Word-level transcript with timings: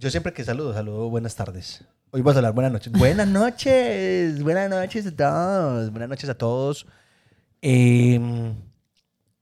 Yo 0.00 0.12
siempre 0.12 0.32
que 0.32 0.44
saludo, 0.44 0.72
saludo 0.72 1.10
buenas 1.10 1.34
tardes. 1.34 1.84
Hoy 2.12 2.22
vas 2.22 2.36
a 2.36 2.38
hablar 2.38 2.54
buenas 2.54 2.70
noches. 2.70 2.92
Buenas 2.92 3.26
noches, 3.26 4.40
buenas 4.44 4.70
noches 4.70 5.06
a 5.08 5.16
todos, 5.16 5.90
buenas 5.90 6.08
noches 6.08 6.30
a 6.30 6.38
todos. 6.38 6.86
Em, 7.60 8.54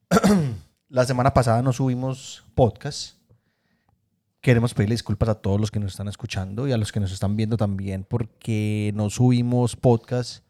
la 0.88 1.04
semana 1.04 1.34
pasada 1.34 1.60
no 1.60 1.74
subimos 1.74 2.42
podcast. 2.54 3.18
Queremos 4.40 4.72
pedirle 4.72 4.94
disculpas 4.94 5.28
a 5.28 5.34
todos 5.34 5.60
los 5.60 5.70
que 5.70 5.78
nos 5.78 5.92
están 5.92 6.08
escuchando 6.08 6.66
y 6.66 6.72
a 6.72 6.78
los 6.78 6.90
que 6.90 7.00
nos 7.00 7.12
están 7.12 7.36
viendo 7.36 7.58
también 7.58 8.04
porque 8.08 8.92
no 8.94 9.10
subimos 9.10 9.76
podcast. 9.76 10.42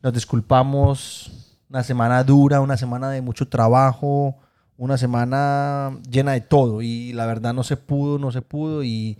Nos 0.00 0.14
disculpamos. 0.14 1.58
Una 1.68 1.82
semana 1.82 2.24
dura, 2.24 2.62
una 2.62 2.78
semana 2.78 3.10
de 3.10 3.20
mucho 3.20 3.46
trabajo, 3.46 4.34
una 4.78 4.96
semana 4.96 6.00
llena 6.10 6.32
de 6.32 6.40
todo 6.40 6.80
y 6.80 7.12
la 7.12 7.26
verdad 7.26 7.52
no 7.52 7.64
se 7.64 7.76
pudo, 7.76 8.18
no 8.18 8.32
se 8.32 8.40
pudo 8.40 8.82
y 8.82 9.18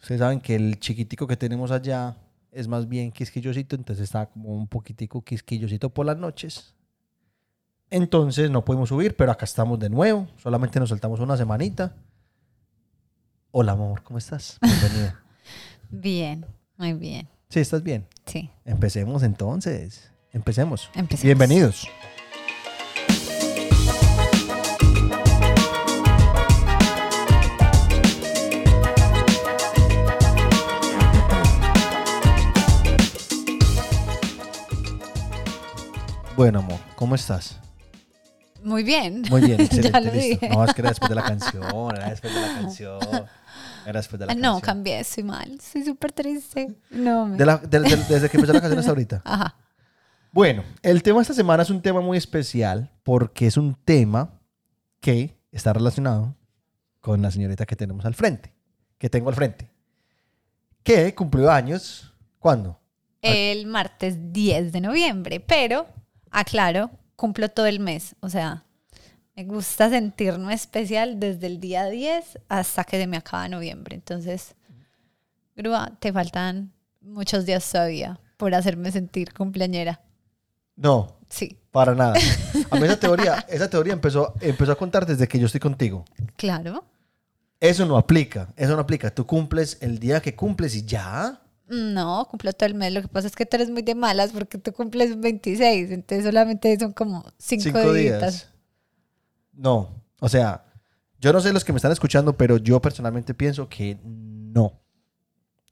Ustedes 0.00 0.20
saben 0.20 0.40
que 0.40 0.54
el 0.54 0.78
chiquitico 0.78 1.26
que 1.26 1.36
tenemos 1.36 1.70
allá 1.70 2.16
es 2.52 2.68
más 2.68 2.88
bien 2.88 3.12
quisquillosito, 3.12 3.76
entonces 3.76 4.04
está 4.04 4.26
como 4.26 4.50
un 4.50 4.66
poquitico 4.66 5.22
quisquillosito 5.22 5.90
por 5.90 6.06
las 6.06 6.16
noches. 6.16 6.74
Entonces 7.90 8.50
no 8.50 8.64
podemos 8.64 8.90
subir, 8.90 9.16
pero 9.16 9.32
acá 9.32 9.44
estamos 9.44 9.78
de 9.78 9.88
nuevo. 9.88 10.28
Solamente 10.36 10.78
nos 10.78 10.90
saltamos 10.90 11.20
una 11.20 11.36
semanita. 11.36 11.94
Hola, 13.50 13.72
amor, 13.72 14.02
¿cómo 14.02 14.18
estás? 14.18 14.58
Bienvenida. 14.62 15.20
bien, 15.90 16.46
muy 16.76 16.92
bien. 16.92 17.28
Sí, 17.48 17.60
¿estás 17.60 17.82
bien? 17.82 18.06
Sí. 18.26 18.50
Empecemos 18.64 19.22
entonces. 19.22 20.12
Empecemos. 20.32 20.90
Empecemos. 20.94 21.24
Bienvenidos. 21.24 21.88
Bueno, 36.38 36.60
amor, 36.60 36.78
¿cómo 36.94 37.16
estás? 37.16 37.58
Muy 38.62 38.84
bien. 38.84 39.22
Muy 39.28 39.40
bien, 39.40 39.60
excelente. 39.60 39.90
ya 39.90 40.00
lo 40.00 40.12
listo. 40.12 40.28
dije. 40.40 40.48
No, 40.50 40.64
es 40.64 40.72
que 40.72 40.80
era 40.82 40.90
después 40.90 41.08
de 41.08 41.14
la 41.16 41.24
canción, 41.24 41.64
era 41.96 42.10
después 42.10 42.32
de 42.32 42.40
la 42.40 42.54
canción. 42.54 42.98
Era 43.84 43.98
después 43.98 44.20
de 44.20 44.26
la 44.26 44.32
Ah, 44.32 44.34
no, 44.36 44.42
canción. 44.42 44.60
cambié, 44.60 45.00
estoy 45.00 45.24
mal. 45.24 45.50
Estoy 45.58 45.84
súper 45.84 46.12
triste. 46.12 46.76
No, 46.90 47.26
me... 47.26 47.36
De 47.36 47.44
la- 47.44 47.56
de- 47.58 47.80
de- 47.80 47.96
desde 47.96 48.28
que 48.28 48.36
empezó 48.36 48.52
la 48.52 48.60
canción 48.60 48.78
hasta 48.78 48.90
ahorita. 48.92 49.22
Ajá. 49.24 49.56
Bueno, 50.30 50.62
el 50.82 51.02
tema 51.02 51.18
de 51.18 51.22
esta 51.22 51.34
semana 51.34 51.64
es 51.64 51.70
un 51.70 51.82
tema 51.82 52.00
muy 52.02 52.16
especial 52.16 52.92
porque 53.02 53.48
es 53.48 53.56
un 53.56 53.74
tema 53.74 54.38
que 55.00 55.40
está 55.50 55.72
relacionado 55.72 56.36
con 57.00 57.20
la 57.20 57.32
señorita 57.32 57.66
que 57.66 57.74
tenemos 57.74 58.04
al 58.04 58.14
frente, 58.14 58.54
que 58.96 59.10
tengo 59.10 59.28
al 59.28 59.34
frente, 59.34 59.72
que 60.84 61.12
cumplió 61.16 61.50
años, 61.50 62.14
¿cuándo? 62.38 62.78
El 63.22 63.66
martes 63.66 64.32
10 64.32 64.70
de 64.70 64.80
noviembre, 64.80 65.40
pero, 65.40 65.88
aclaro, 66.30 66.90
cumplo 67.16 67.48
todo 67.48 67.66
el 67.66 67.80
mes. 67.80 68.14
O 68.20 68.28
sea, 68.28 68.64
me 69.36 69.44
gusta 69.44 69.90
sentirme 69.90 70.54
especial 70.54 71.20
desde 71.20 71.46
el 71.46 71.60
día 71.60 71.86
10 71.86 72.38
hasta 72.48 72.84
que 72.84 72.98
se 73.00 73.06
me 73.06 73.16
acaba 73.16 73.48
noviembre. 73.48 73.94
Entonces, 73.96 74.54
Grúa, 75.56 75.92
te 76.00 76.12
faltan 76.12 76.72
muchos 77.00 77.46
días 77.46 77.70
todavía 77.70 78.20
por 78.36 78.54
hacerme 78.54 78.92
sentir 78.92 79.32
cumpleañera. 79.32 80.00
No, 80.76 81.18
Sí, 81.28 81.58
para 81.70 81.94
nada. 81.94 82.14
A 82.70 82.76
mí 82.76 82.84
esa 82.84 82.96
teoría, 83.00 83.44
esa 83.48 83.68
teoría 83.68 83.92
empezó, 83.92 84.34
empezó 84.40 84.72
a 84.72 84.76
contar 84.76 85.06
desde 85.06 85.28
que 85.28 85.38
yo 85.38 85.46
estoy 85.46 85.60
contigo. 85.60 86.04
claro. 86.36 86.84
Eso 87.60 87.84
no 87.86 87.98
aplica, 87.98 88.48
eso 88.56 88.76
no 88.76 88.80
aplica. 88.82 89.12
Tú 89.12 89.26
cumples 89.26 89.78
el 89.80 89.98
día 89.98 90.20
que 90.20 90.36
cumples 90.36 90.76
y 90.76 90.84
ya. 90.84 91.40
No, 91.68 92.26
cumplo 92.30 92.52
todo 92.52 92.66
el 92.66 92.74
mes. 92.74 92.92
Lo 92.92 93.02
que 93.02 93.08
pasa 93.08 93.26
es 93.26 93.36
que 93.36 93.44
tú 93.46 93.56
eres 93.56 93.70
muy 93.70 93.82
de 93.82 93.94
malas 93.94 94.32
porque 94.32 94.58
tú 94.58 94.72
cumples 94.72 95.12
un 95.12 95.20
26, 95.20 95.90
entonces 95.90 96.24
solamente 96.24 96.78
son 96.78 96.92
como 96.92 97.24
cinco, 97.38 97.62
Cinco 97.64 97.92
días. 97.92 98.20
días. 98.20 98.48
No, 99.52 100.02
o 100.20 100.28
sea, 100.28 100.64
yo 101.20 101.32
no 101.32 101.40
sé 101.40 101.52
los 101.52 101.64
que 101.64 101.72
me 101.72 101.76
están 101.78 101.92
escuchando, 101.92 102.36
pero 102.36 102.56
yo 102.56 102.80
personalmente 102.80 103.34
pienso 103.34 103.68
que 103.68 103.98
no. 104.04 104.80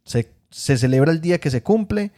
Se, 0.05 0.33
se 0.51 0.77
celebra 0.77 1.13
el 1.13 1.21
día 1.21 1.39
que 1.39 1.51
se 1.51 1.63
cumple 1.63 2.13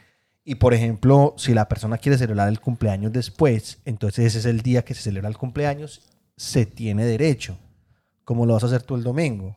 y, 0.44 0.56
por 0.56 0.74
ejemplo, 0.74 1.34
si 1.36 1.54
la 1.54 1.69
persona 1.69 1.98
quiere 1.98 2.19
celebrar 2.19 2.48
el 2.48 2.60
cumpleaños 2.60 3.12
después, 3.12 3.78
entonces 3.84 4.26
ese 4.26 4.38
es 4.38 4.44
el 4.47 4.62
día 4.62 4.82
que 4.84 4.94
se 4.94 5.03
celebra 5.03 5.28
el 5.28 5.36
cumpleaños, 5.36 6.03
se 6.36 6.66
tiene 6.66 7.04
derecho. 7.04 7.58
Como 8.24 8.44
lo 8.44 8.54
vas 8.54 8.62
a 8.62 8.66
hacer 8.66 8.82
tú 8.82 8.94
el 8.94 9.03
domingo. 9.03 9.56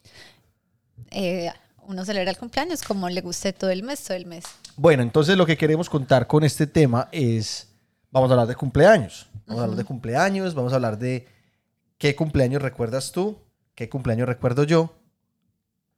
Eh, 1.12 1.50
uno 1.88 2.06
celebra 2.06 2.32
el 2.32 2.38
cumpleaños 2.38 2.82
como 2.84 3.10
le 3.10 3.22
guste 3.22 3.54
todo 3.54 3.70
el 3.70 3.84
mes, 3.84 4.04
todo 4.04 4.18
el 4.18 4.26
mes. 4.26 4.46
Bueno, 4.76 5.04
entonces 5.04 5.38
lo 5.38 5.46
que 5.46 5.58
queremos 5.58 5.90
contar 5.90 6.28
con 6.28 6.44
este 6.44 6.68
tema 6.68 7.10
es, 7.12 7.68
vamos 8.12 8.30
a 8.30 8.34
hablar 8.34 8.48
de 8.48 8.56
cumpleaños. 8.56 9.28
Vamos 9.46 9.62
a 9.62 9.64
hablar 9.64 9.78
de 9.78 9.84
cumpleaños, 9.86 10.56
vamos 10.56 10.72
a 10.72 10.76
hablar 10.76 10.98
de 10.98 11.28
qué 11.98 12.16
cumpleaños 12.16 12.62
recuerdas 12.62 13.12
tú, 13.12 13.38
qué 13.76 13.90
cumpleaños 13.90 14.28
recuerdo 14.28 14.64
yo 14.64 14.94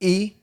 y 0.00 0.42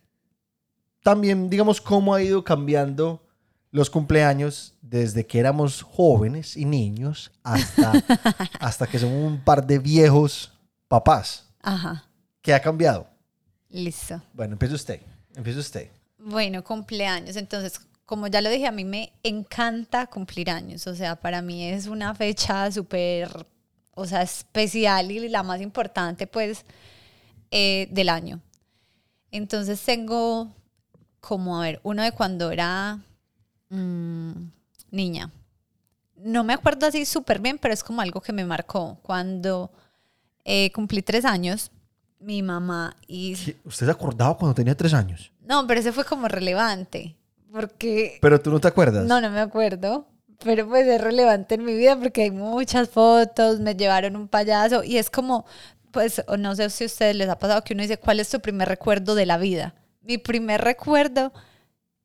también, 1.04 1.50
digamos, 1.50 1.82
cómo 1.82 2.14
ha 2.14 2.22
ido 2.22 2.44
cambiando 2.44 3.28
los 3.72 3.90
cumpleaños 3.90 4.76
desde 4.82 5.26
que 5.26 5.40
éramos 5.40 5.82
jóvenes 5.82 6.58
y 6.58 6.66
niños 6.66 7.32
hasta, 7.44 7.92
hasta 8.60 8.88
que 8.88 9.00
somos 9.00 9.18
un 9.32 9.44
par 9.44 9.66
de 9.66 9.80
viejos 9.80 10.52
papás. 10.88 11.48
Ajá, 11.62 12.06
¿Qué 12.42 12.54
ha 12.54 12.62
cambiado? 12.62 13.08
listo. 13.70 14.22
Bueno, 14.34 14.54
empieza 14.54 14.76
usted. 14.76 15.00
Empieza 15.36 15.60
usted. 15.60 15.90
Bueno, 16.18 16.64
cumpleaños. 16.64 17.36
Entonces, 17.36 17.80
como 18.06 18.28
ya 18.28 18.42
lo 18.42 18.50
dije, 18.50 18.68
a 18.68 18.72
mí 18.72 18.84
me 18.84 19.14
encanta 19.24 20.08
cumplir 20.08 20.50
años. 20.50 20.86
O 20.88 20.96
sea, 20.96 21.16
para 21.16 21.42
mí 21.42 21.64
es 21.64 21.88
una 21.88 22.14
fecha 22.14 22.72
súper, 22.72 23.48
o 23.94 24.06
sea, 24.06 24.22
especial 24.22 25.12
y 25.12 25.30
la 25.30 25.44
más 25.44 25.62
importante, 25.62 26.28
pues, 26.28 26.66
eh, 27.52 27.88
del 27.92 28.10
año. 28.10 28.42
Entonces 29.32 29.82
tengo 29.82 30.54
como, 31.22 31.60
a 31.60 31.64
ver, 31.64 31.80
uno 31.84 32.04
de 32.04 32.12
cuando 32.12 32.52
era 32.52 33.00
mm, 33.70 34.32
niña. 34.92 35.32
No 36.18 36.44
me 36.44 36.54
acuerdo 36.54 36.88
así 36.88 37.06
súper 37.06 37.40
bien, 37.40 37.58
pero 37.58 37.74
es 37.74 37.84
como 37.84 38.02
algo 38.02 38.22
que 38.22 38.34
me 38.34 38.46
marcó. 38.46 39.00
Cuando 39.02 39.72
eh, 40.44 40.72
cumplí 40.74 41.02
tres 41.02 41.26
años, 41.26 41.72
mi 42.22 42.42
mamá 42.42 42.96
y... 43.08 43.36
¿Qué- 43.36 43.58
¿Usted 43.66 43.86
se 43.86 43.92
acordaba 43.92 44.38
cuando 44.38 44.56
tenía 44.56 44.76
tres 44.76 44.94
años? 44.94 45.32
No, 45.46 45.66
pero 45.68 45.80
ese 45.80 45.92
fue 45.92 46.06
como 46.06 46.28
relevante, 46.28 47.16
porque... 47.52 48.20
Pero 48.22 48.40
tú 48.42 48.52
no 48.52 48.60
te 48.60 48.68
acuerdas. 48.68 49.06
No, 49.06 49.20
no 49.20 49.30
me 49.32 49.40
acuerdo, 49.40 50.06
pero 50.44 50.68
pues 50.68 50.88
es 50.88 51.02
relevante 51.02 51.56
en 51.56 51.66
mi 51.66 51.74
vida 51.76 51.98
porque 52.00 52.24
hay 52.24 52.32
muchas 52.32 52.90
fotos, 52.90 53.60
me 53.60 53.76
llevaron 53.76 54.16
un 54.16 54.28
payaso 54.28 54.84
y 54.84 54.98
es 54.98 55.10
como, 55.10 55.46
pues, 55.92 56.24
no 56.38 56.56
sé 56.56 56.70
si 56.70 56.84
a 56.86 56.88
ustedes 56.88 57.16
les 57.16 57.28
ha 57.30 57.38
pasado 57.38 57.64
que 57.64 57.74
uno 57.74 57.82
dice, 57.84 57.98
¿cuál 57.98 58.20
es 58.20 58.30
tu 58.30 58.40
primer 58.40 58.68
recuerdo 58.70 59.14
de 59.16 59.26
la 59.26 59.38
vida? 59.38 59.76
Mi 60.02 60.18
primer 60.18 60.62
recuerdo 60.62 61.32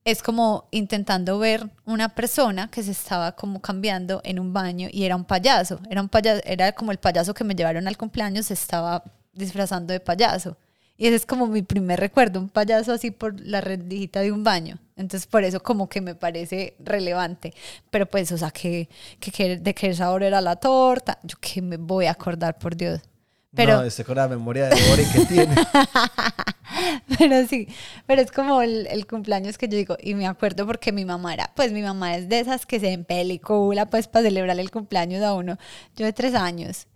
es 0.04 0.22
como 0.22 0.68
intentando 0.70 1.38
ver 1.38 1.68
una 1.84 2.10
persona 2.14 2.70
que 2.70 2.82
se 2.82 2.92
estaba 2.92 3.32
como 3.32 3.60
cambiando 3.60 4.20
en 4.24 4.38
un 4.38 4.52
baño 4.52 4.88
y 4.90 5.04
era 5.04 5.16
un 5.16 5.24
payaso, 5.24 5.80
era 5.90 6.00
un 6.00 6.08
payaso, 6.08 6.40
era 6.44 6.72
como 6.72 6.92
el 6.92 6.98
payaso 6.98 7.34
que 7.34 7.42
me 7.44 7.54
llevaron 7.54 7.88
al 7.88 7.96
cumpleaños, 7.96 8.46
se 8.46 8.54
estaba 8.54 9.02
disfrazando 9.36 9.92
de 9.92 10.00
payaso. 10.00 10.56
Y 10.98 11.06
ese 11.06 11.16
es 11.16 11.26
como 11.26 11.46
mi 11.46 11.62
primer 11.62 12.00
recuerdo, 12.00 12.40
un 12.40 12.48
payaso 12.48 12.92
así 12.92 13.10
por 13.10 13.38
la 13.40 13.60
rendijita 13.60 14.20
de 14.20 14.32
un 14.32 14.42
baño. 14.42 14.78
Entonces, 14.96 15.26
por 15.26 15.44
eso 15.44 15.62
como 15.62 15.88
que 15.88 16.00
me 16.00 16.14
parece 16.14 16.74
relevante. 16.78 17.52
Pero 17.90 18.06
pues, 18.06 18.32
o 18.32 18.38
sea, 18.38 18.50
que, 18.50 18.88
que, 19.20 19.58
de 19.58 19.74
qué 19.74 19.94
sabor 19.94 20.22
era 20.22 20.40
la 20.40 20.56
torta, 20.56 21.18
yo 21.22 21.36
que 21.38 21.60
me 21.60 21.76
voy 21.76 22.06
a 22.06 22.12
acordar, 22.12 22.58
por 22.58 22.76
Dios. 22.76 23.00
Pero, 23.54 23.82
No, 23.82 24.04
con 24.04 24.16
la 24.16 24.28
memoria 24.28 24.68
de 24.68 24.92
Ori 24.92 25.04
que 25.12 25.24
tiene. 25.26 25.54
pero 27.18 27.46
sí, 27.46 27.68
pero 28.06 28.22
es 28.22 28.30
como 28.30 28.60
el, 28.62 28.86
el 28.86 29.06
cumpleaños 29.06 29.56
que 29.56 29.68
yo 29.68 29.76
digo, 29.76 29.96
y 30.00 30.14
me 30.14 30.26
acuerdo 30.26 30.66
porque 30.66 30.92
mi 30.92 31.04
mamá 31.04 31.34
era, 31.34 31.50
pues 31.54 31.72
mi 31.72 31.82
mamá 31.82 32.16
es 32.16 32.28
de 32.28 32.40
esas 32.40 32.66
que 32.66 32.80
se 32.80 32.92
empelicula 32.92 33.86
pues 33.86 34.08
para 34.08 34.24
celebrar 34.24 34.58
el 34.58 34.70
cumpleaños 34.70 35.22
a 35.22 35.34
uno. 35.34 35.58
Yo 35.94 36.06
de 36.06 36.12
tres 36.12 36.34
años. 36.34 36.86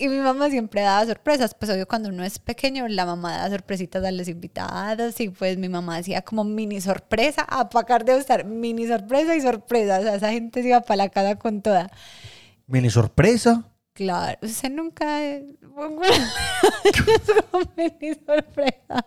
Y 0.00 0.06
mi 0.08 0.18
mamá 0.18 0.48
siempre 0.48 0.82
daba 0.82 1.04
sorpresas, 1.06 1.54
pues 1.54 1.72
obvio 1.72 1.88
cuando 1.88 2.08
uno 2.10 2.22
es 2.22 2.38
pequeño, 2.38 2.86
la 2.86 3.04
mamá 3.04 3.36
da 3.38 3.50
sorpresitas 3.50 4.04
a 4.04 4.12
los 4.12 4.28
invitados 4.28 5.18
y 5.18 5.28
pues 5.30 5.58
mi 5.58 5.68
mamá 5.68 5.96
hacía 5.96 6.22
como 6.22 6.44
mini 6.44 6.80
sorpresa, 6.80 7.42
a 7.42 7.68
pacar 7.68 8.04
de 8.04 8.16
estar 8.16 8.44
mini 8.44 8.86
sorpresa 8.86 9.34
y 9.34 9.40
sorpresa, 9.40 9.98
o 9.98 10.02
sea, 10.02 10.14
esa 10.14 10.30
gente 10.30 10.62
se 10.62 10.68
iba 10.68 10.80
para 10.82 10.98
la 10.98 11.08
casa 11.08 11.34
con 11.36 11.62
toda. 11.62 11.90
Mini 12.68 12.90
sorpresa. 12.90 13.64
Claro, 13.92 14.38
usted 14.42 14.70
nunca 14.70 15.24
es 15.24 15.42
como 17.50 17.64
mini 17.76 18.14
sorpresa. 18.24 19.04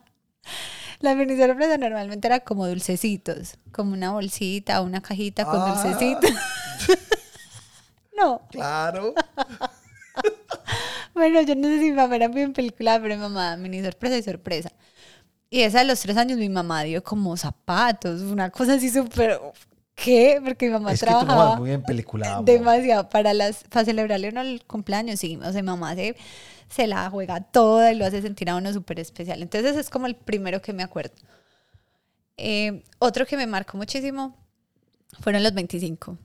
La 1.00 1.16
mini 1.16 1.38
sorpresa 1.38 1.78
normalmente 1.78 2.28
era 2.28 2.42
como 2.42 2.68
dulcecitos, 2.68 3.56
como 3.72 3.94
una 3.94 4.12
bolsita 4.12 4.82
o 4.82 4.84
una 4.84 5.02
cajita 5.02 5.46
con 5.46 5.62
Ah. 5.62 5.68
dulcecitos. 5.82 6.32
no, 8.18 8.42
Claro. 8.52 9.14
bueno, 11.16 11.42
yo 11.42 11.56
no 11.56 11.68
sé 11.68 11.80
si 11.80 11.86
mi 11.92 11.98
mamá 11.98 12.16
era 12.16 12.28
bien 12.28 12.54
película, 12.54 13.00
pero 13.02 13.16
mi 13.16 13.22
mamá, 13.22 13.58
mini 13.58 13.82
sorpresa 13.84 14.18
y 14.18 14.24
sorpresa. 14.24 14.72
Y 15.50 15.62
esa 15.62 15.80
de 15.80 15.86
los 15.86 16.00
tres 16.02 16.18
años 16.18 16.38
mi 16.40 16.50
mamá 16.50 16.84
dio 16.84 17.04
como 17.04 17.38
zapatos, 17.38 18.22
una 18.22 18.50
cosa 18.52 18.76
así 18.76 18.90
súper... 18.90 19.40
¿Qué? 19.96 20.42
Porque 20.44 20.68
mi 20.68 20.74
mamá 20.74 20.94
Es 20.94 21.00
trabajaba 21.02 21.56
muy 21.58 21.70
bien 21.70 21.84
peliculada. 21.84 22.38
amor. 22.38 22.46
demasiado 22.46 23.10
para 23.10 23.34
las 23.34 23.64
para 23.66 23.86
celebrarle 23.86 24.30
uno 24.30 24.42
el 24.42 24.64
cumpleaños 24.66 25.20
sí 25.20 25.38
o 25.38 25.52
sea 25.52 25.62
mi 25.62 25.68
mamá 25.68 25.96
se, 25.96 26.16
se 26.70 26.88
la 26.88 27.10
juega 27.10 27.42
toda 27.42 27.92
y 27.92 27.96
lo 27.98 28.06
hace 28.06 28.22
sentir 28.22 28.50
a 28.50 28.56
uno 28.56 28.74
súper 28.74 29.00
especial 29.00 29.42
entonces 29.44 29.76
es 29.78 29.90
como 29.90 30.08
el 30.08 30.16
primero 30.16 30.62
que 30.62 30.74
me 30.74 30.84
acuerdo 30.84 31.14
Eh, 32.38 32.84
otro 33.00 33.26
que 33.26 33.38
me 33.38 33.46
marcó 33.48 33.78
muchísimo 33.78 34.36
fueron 35.20 35.44
los 35.44 35.54
25 35.54 36.18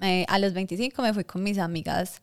Eh, 0.00 0.24
a 0.28 0.38
los 0.38 0.52
25 0.52 1.02
me 1.02 1.12
fui 1.14 1.24
con 1.24 1.42
mis 1.42 1.58
amigas 1.58 2.20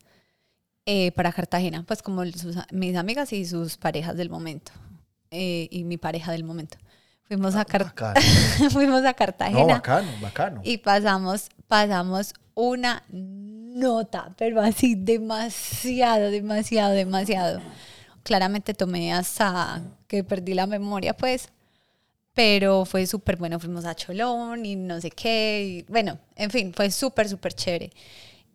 eh, 0.85 1.11
para 1.13 1.31
Cartagena 1.31 1.83
pues 1.87 2.01
como 2.01 2.25
sus- 2.25 2.57
mis 2.71 2.95
amigas 2.95 3.31
y 3.33 3.45
sus 3.45 3.77
parejas 3.77 4.17
del 4.17 4.29
momento 4.29 4.71
eh, 5.31 5.67
y 5.71 5.83
mi 5.83 5.97
pareja 5.97 6.31
del 6.31 6.43
momento 6.43 6.77
fuimos 7.23 7.55
a, 7.55 7.63
Car- 7.65 7.93
fuimos 8.71 9.01
a 9.03 9.11
No, 9.11 9.15
Cartagena 9.15 9.73
bacano, 9.75 10.11
bacano. 10.21 10.61
y 10.63 10.77
pasamos, 10.79 11.49
pasamos 11.67 12.33
una 12.55 13.03
nota, 13.09 14.33
pero 14.37 14.59
así 14.61 14.95
demasiado, 14.95 16.29
demasiado, 16.29 16.93
demasiado. 16.93 17.61
Claramente 18.23 18.73
tomé 18.73 19.13
hasta 19.13 19.81
que 20.07 20.23
perdí 20.25 20.53
la 20.53 20.67
memoria, 20.67 21.13
pues, 21.15 21.47
pero 22.33 22.85
fue 22.85 23.05
súper 23.07 23.37
bueno. 23.37 23.59
Fuimos 23.59 23.85
a 23.85 23.95
Cholón 23.95 24.65
y 24.65 24.75
no 24.75 24.99
sé 25.01 25.09
qué, 25.11 25.85
y 25.87 25.91
bueno, 25.91 26.19
en 26.35 26.49
fin, 26.51 26.73
fue 26.73 26.91
súper, 26.91 27.29
súper 27.29 27.53
chévere. 27.53 27.91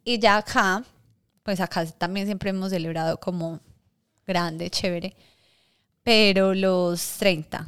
Y 0.04 0.18
ya 0.18 0.36
acá, 0.36 0.84
pues 1.46 1.60
acá 1.60 1.86
también 1.86 2.26
siempre 2.26 2.50
hemos 2.50 2.70
celebrado 2.70 3.18
como 3.20 3.60
grande, 4.26 4.68
chévere, 4.68 5.14
pero 6.02 6.52
los 6.54 7.00
30, 7.18 7.66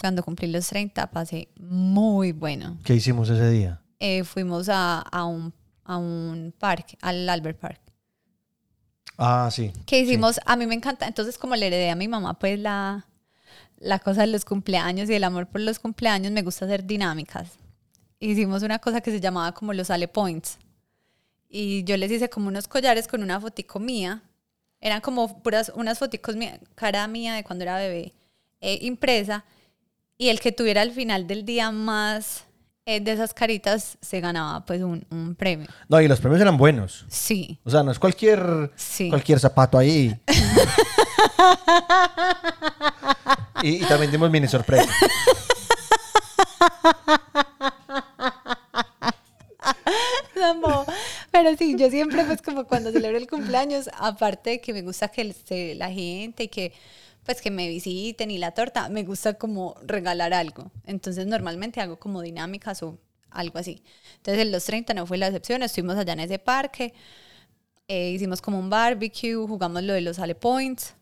cuando 0.00 0.22
cumplí 0.22 0.46
los 0.46 0.68
30, 0.68 1.10
pasé 1.10 1.48
muy 1.58 2.30
bueno 2.30 2.78
¿Qué 2.84 2.94
hicimos 2.94 3.28
ese 3.28 3.50
día? 3.50 3.82
eh, 3.98 4.22
fuimos 4.22 4.68
a, 4.68 5.00
a 5.00 5.24
un, 5.24 5.52
a 5.84 5.96
un 5.96 6.54
parque, 6.56 6.96
al 7.02 7.28
Albert 7.28 7.58
Park. 7.58 7.80
Ah, 9.18 9.48
sí. 9.52 9.72
Que 9.84 9.98
hicimos, 10.00 10.38
a 10.46 10.54
mí 10.56 10.66
me 10.66 10.74
encanta, 10.76 11.06
entonces 11.08 11.38
como 11.38 11.56
le 11.56 11.66
heredé 11.66 11.90
a 11.90 11.96
mi 11.96 12.06
mamá 12.06 12.38
pues 12.38 12.58
la, 12.58 13.06
la 13.78 13.98
cosa 13.98 14.20
de 14.22 14.28
los 14.28 14.44
cumpleaños 14.44 15.10
y 15.10 15.14
el 15.14 15.24
amor 15.24 15.48
por 15.48 15.60
los 15.60 15.80
cumpleaños, 15.80 16.30
me 16.32 16.42
gusta 16.42 16.66
hacer 16.66 16.84
dinámicas. 16.86 17.58
Hicimos 18.20 18.62
una 18.62 18.78
cosa 18.78 19.00
que 19.00 19.10
se 19.10 19.20
llamaba 19.20 19.52
como 19.52 19.72
los 19.72 19.90
Ale 19.90 20.06
Points. 20.06 20.58
Y 21.54 21.84
yo 21.84 21.98
les 21.98 22.10
hice 22.10 22.30
como 22.30 22.48
unos 22.48 22.66
collares 22.66 23.06
con 23.06 23.22
una 23.22 23.38
fotico 23.38 23.78
mía. 23.78 24.22
Eran 24.80 25.02
como 25.02 25.42
puras, 25.42 25.70
unas 25.74 25.98
foticos 25.98 26.34
mía, 26.34 26.58
cara 26.74 27.06
mía 27.06 27.34
de 27.34 27.44
cuando 27.44 27.62
era 27.64 27.76
bebé, 27.76 28.14
eh, 28.62 28.78
impresa. 28.80 29.44
Y 30.16 30.30
el 30.30 30.40
que 30.40 30.50
tuviera 30.50 30.80
al 30.80 30.92
final 30.92 31.26
del 31.26 31.44
día 31.44 31.70
más 31.70 32.44
eh, 32.86 33.00
de 33.00 33.12
esas 33.12 33.34
caritas 33.34 33.98
se 34.00 34.20
ganaba 34.20 34.64
pues 34.64 34.80
un, 34.82 35.04
un 35.10 35.34
premio. 35.34 35.68
No, 35.88 36.00
y 36.00 36.08
los 36.08 36.20
premios 36.20 36.40
eran 36.40 36.56
buenos. 36.56 37.04
Sí, 37.08 37.58
O 37.64 37.70
sea, 37.70 37.82
no 37.82 37.92
es 37.92 37.98
cualquier, 37.98 38.72
sí. 38.74 39.10
cualquier 39.10 39.38
zapato 39.38 39.76
ahí. 39.76 40.18
y, 43.62 43.76
y 43.76 43.80
también 43.86 44.10
dimos 44.10 44.30
mini 44.30 44.48
sorpresa. 44.48 44.90
Pero 51.42 51.56
sí, 51.56 51.74
yo 51.76 51.90
siempre 51.90 52.24
pues 52.24 52.40
como 52.40 52.66
cuando 52.66 52.92
celebro 52.92 53.18
el 53.18 53.26
cumpleaños, 53.26 53.90
aparte 53.98 54.50
de 54.50 54.60
que 54.60 54.72
me 54.72 54.82
gusta 54.82 55.08
que 55.08 55.22
esté 55.22 55.74
la 55.74 55.90
gente 55.90 56.44
y 56.44 56.48
que 56.48 56.72
pues 57.24 57.40
que 57.40 57.50
me 57.50 57.68
visiten 57.68 58.30
y 58.30 58.38
la 58.38 58.52
torta, 58.52 58.88
me 58.88 59.02
gusta 59.02 59.34
como 59.34 59.76
regalar 59.84 60.34
algo. 60.34 60.70
Entonces 60.86 61.26
normalmente 61.26 61.80
hago 61.80 61.98
como 61.98 62.22
dinámicas 62.22 62.82
o 62.84 62.98
algo 63.30 63.58
así. 63.58 63.82
Entonces 64.18 64.42
en 64.42 64.52
los 64.52 64.64
30 64.64 64.94
no 64.94 65.04
fue 65.04 65.18
la 65.18 65.26
excepción, 65.26 65.62
estuvimos 65.64 65.96
allá 65.96 66.12
en 66.12 66.20
ese 66.20 66.38
parque, 66.38 66.94
eh, 67.88 68.10
hicimos 68.10 68.40
como 68.40 68.58
un 68.58 68.70
barbecue, 68.70 69.34
jugamos 69.34 69.82
lo 69.82 69.94
de 69.94 70.00
los 70.00 70.20
Ale 70.20 70.36
Points. 70.36 70.94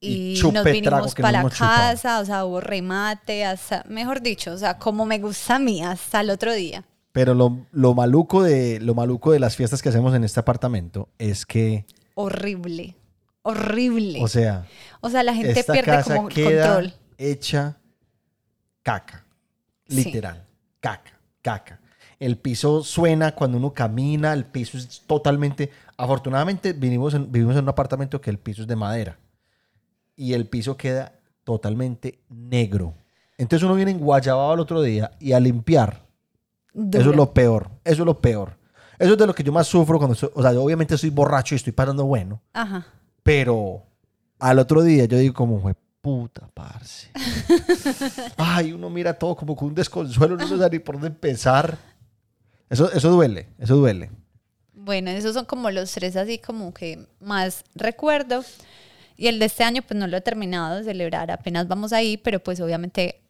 Y 0.00 0.40
Y, 0.40 0.52
nos 0.52 0.64
vinimos 0.64 1.14
para 1.14 1.32
la 1.32 1.40
hemos 1.40 1.52
chupado. 1.52 1.76
casa, 1.76 2.20
o 2.20 2.24
sea, 2.24 2.46
hubo 2.46 2.62
remate, 2.62 3.44
hasta, 3.44 3.84
mejor 3.86 4.22
dicho, 4.22 4.52
o 4.52 4.56
sea, 4.56 4.78
como 4.78 5.04
me 5.04 5.18
gusta 5.18 5.56
a 5.56 5.58
mí, 5.58 5.82
hasta 5.84 6.22
el 6.22 6.30
otro 6.30 6.54
día. 6.54 6.84
Pero 7.12 7.34
lo, 7.34 7.66
lo 7.72 7.94
maluco 7.94 8.42
de 8.42 8.78
lo 8.80 8.94
maluco 8.94 9.32
de 9.32 9.40
las 9.40 9.56
fiestas 9.56 9.82
que 9.82 9.88
hacemos 9.88 10.14
en 10.14 10.22
este 10.24 10.38
apartamento 10.40 11.08
es 11.18 11.44
que, 11.44 11.84
horrible, 12.14 12.94
horrible. 13.42 14.20
o 14.22 14.28
sea, 14.28 14.66
O 15.00 15.10
sea, 15.10 15.22
la 15.24 15.34
gente 15.34 15.58
esta 15.58 15.72
pierde 15.72 15.90
casa 15.90 16.14
como 16.16 16.28
queda 16.28 16.74
control. 16.74 16.94
hecha 17.18 17.78
caca. 18.82 19.24
Sí. 19.88 20.04
Literal. 20.04 20.46
Caca, 20.78 21.18
caca. 21.42 21.80
El 22.18 22.36
piso 22.36 22.84
suena 22.84 23.34
cuando 23.34 23.56
uno 23.58 23.72
camina, 23.72 24.32
el 24.32 24.44
piso 24.44 24.76
es 24.78 25.02
totalmente... 25.06 25.70
Afortunadamente 25.96 26.72
vinimos 26.74 27.14
en- 27.14 27.30
vivimos 27.32 27.56
en 27.56 27.62
un 27.64 27.68
apartamento 27.70 28.20
que 28.20 28.30
el 28.30 28.38
piso 28.38 28.62
es 28.62 28.68
de 28.68 28.76
madera. 28.76 29.18
Y 30.16 30.34
el 30.34 30.46
piso 30.46 30.76
queda 30.76 31.14
totalmente 31.44 32.20
negro. 32.28 32.94
Entonces 33.38 33.64
uno 33.64 33.74
viene 33.74 33.90
en 33.90 33.98
guayabado 33.98 34.52
al 34.52 34.60
otro 34.60 34.80
día 34.82 35.10
y 35.18 35.32
a 35.32 35.40
limpiar. 35.40 36.04
Eso 36.74 37.10
es 37.10 37.16
lo 37.16 37.32
peor. 37.32 37.70
Eso 37.84 38.02
es 38.02 38.06
lo 38.06 38.20
peor. 38.20 38.56
Eso 38.98 39.12
es 39.12 39.18
de 39.18 39.26
lo 39.26 39.34
que 39.34 39.42
yo 39.42 39.52
más 39.52 39.66
sufro 39.66 39.98
cuando 39.98 40.14
estoy... 40.14 40.30
O 40.34 40.42
sea, 40.42 40.52
yo 40.52 40.62
obviamente 40.62 40.94
estoy 40.94 41.10
borracho 41.10 41.54
y 41.54 41.56
estoy 41.56 41.72
pasando 41.72 42.04
bueno. 42.04 42.40
Ajá. 42.52 42.86
Pero 43.22 43.82
al 44.38 44.58
otro 44.58 44.82
día 44.82 45.04
yo 45.06 45.18
digo 45.18 45.34
como 45.34 45.60
puta, 46.00 46.48
parce. 46.54 47.10
Ay, 48.36 48.72
uno 48.72 48.90
mira 48.90 49.14
todo 49.14 49.36
como 49.36 49.54
con 49.54 49.68
un 49.68 49.74
desconsuelo, 49.74 50.36
no 50.36 50.46
sabe 50.46 50.70
ni 50.70 50.78
por 50.78 50.94
dónde 50.96 51.08
empezar. 51.08 51.78
Eso, 52.68 52.90
eso 52.92 53.10
duele, 53.10 53.48
eso 53.58 53.76
duele. 53.76 54.10
Bueno, 54.72 55.10
esos 55.10 55.34
son 55.34 55.44
como 55.44 55.70
los 55.70 55.92
tres 55.92 56.16
así 56.16 56.38
como 56.38 56.72
que 56.72 57.06
más 57.20 57.64
recuerdo. 57.74 58.44
Y 59.16 59.26
el 59.26 59.38
de 59.38 59.46
este 59.46 59.64
año 59.64 59.82
pues 59.82 59.98
no 60.00 60.06
lo 60.06 60.16
he 60.16 60.20
terminado 60.22 60.76
de 60.76 60.84
celebrar, 60.84 61.30
apenas 61.30 61.68
vamos 61.68 61.92
ahí, 61.92 62.16
pero 62.16 62.40
pues 62.40 62.60
obviamente 62.60 63.20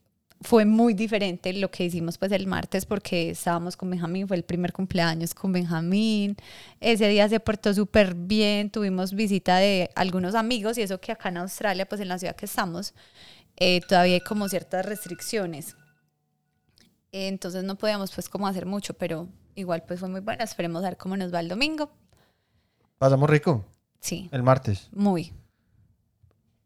fue 0.43 0.65
muy 0.65 0.95
diferente 0.95 1.53
lo 1.53 1.71
que 1.71 1.85
hicimos 1.85 2.17
pues 2.17 2.33
el 2.33 2.47
martes 2.47 2.87
porque 2.87 3.31
estábamos 3.31 3.77
con 3.77 3.91
Benjamín, 3.91 4.27
fue 4.27 4.37
el 4.39 4.43
primer 4.43 4.73
cumpleaños 4.73 5.35
con 5.35 5.53
Benjamín. 5.53 6.37
Ese 6.81 7.09
día 7.09 7.29
se 7.29 7.41
portó 7.41 7.75
súper 7.75 8.15
bien, 8.15 8.71
tuvimos 8.71 9.13
visita 9.13 9.59
de 9.59 9.91
algunos 9.95 10.35
amigos 10.35 10.79
y 10.79 10.83
eso 10.83 10.99
que 11.01 11.13
acá 11.13 11.29
en 11.29 11.39
Australia, 11.39 11.87
pues 11.87 12.01
en 12.01 12.09
la 12.09 12.19
ciudad 12.19 12.37
que 12.37 12.47
estamos, 12.47 12.95
eh, 13.57 13.83
todavía 13.87 14.15
hay 14.15 14.21
como 14.21 14.49
ciertas 14.49 14.87
restricciones. 14.87 15.77
Entonces 17.13 17.63
no 17.65 17.77
podíamos 17.77 18.11
pues 18.13 18.29
como 18.29 18.47
hacer 18.47 18.65
mucho, 18.65 18.95
pero 18.95 19.29
igual 19.57 19.83
pues 19.87 20.01
fue 20.01 20.09
muy 20.09 20.21
bueno. 20.21 20.43
Esperemos 20.43 20.83
a 20.85 20.89
ver 20.89 20.97
cómo 20.97 21.17
nos 21.19 21.35
va 21.35 21.41
el 21.41 21.49
domingo. 21.49 21.91
Pasamos 22.99 23.29
rico 23.29 23.65
Sí, 24.01 24.29
el 24.33 24.43
martes. 24.43 24.89
muy. 24.93 25.35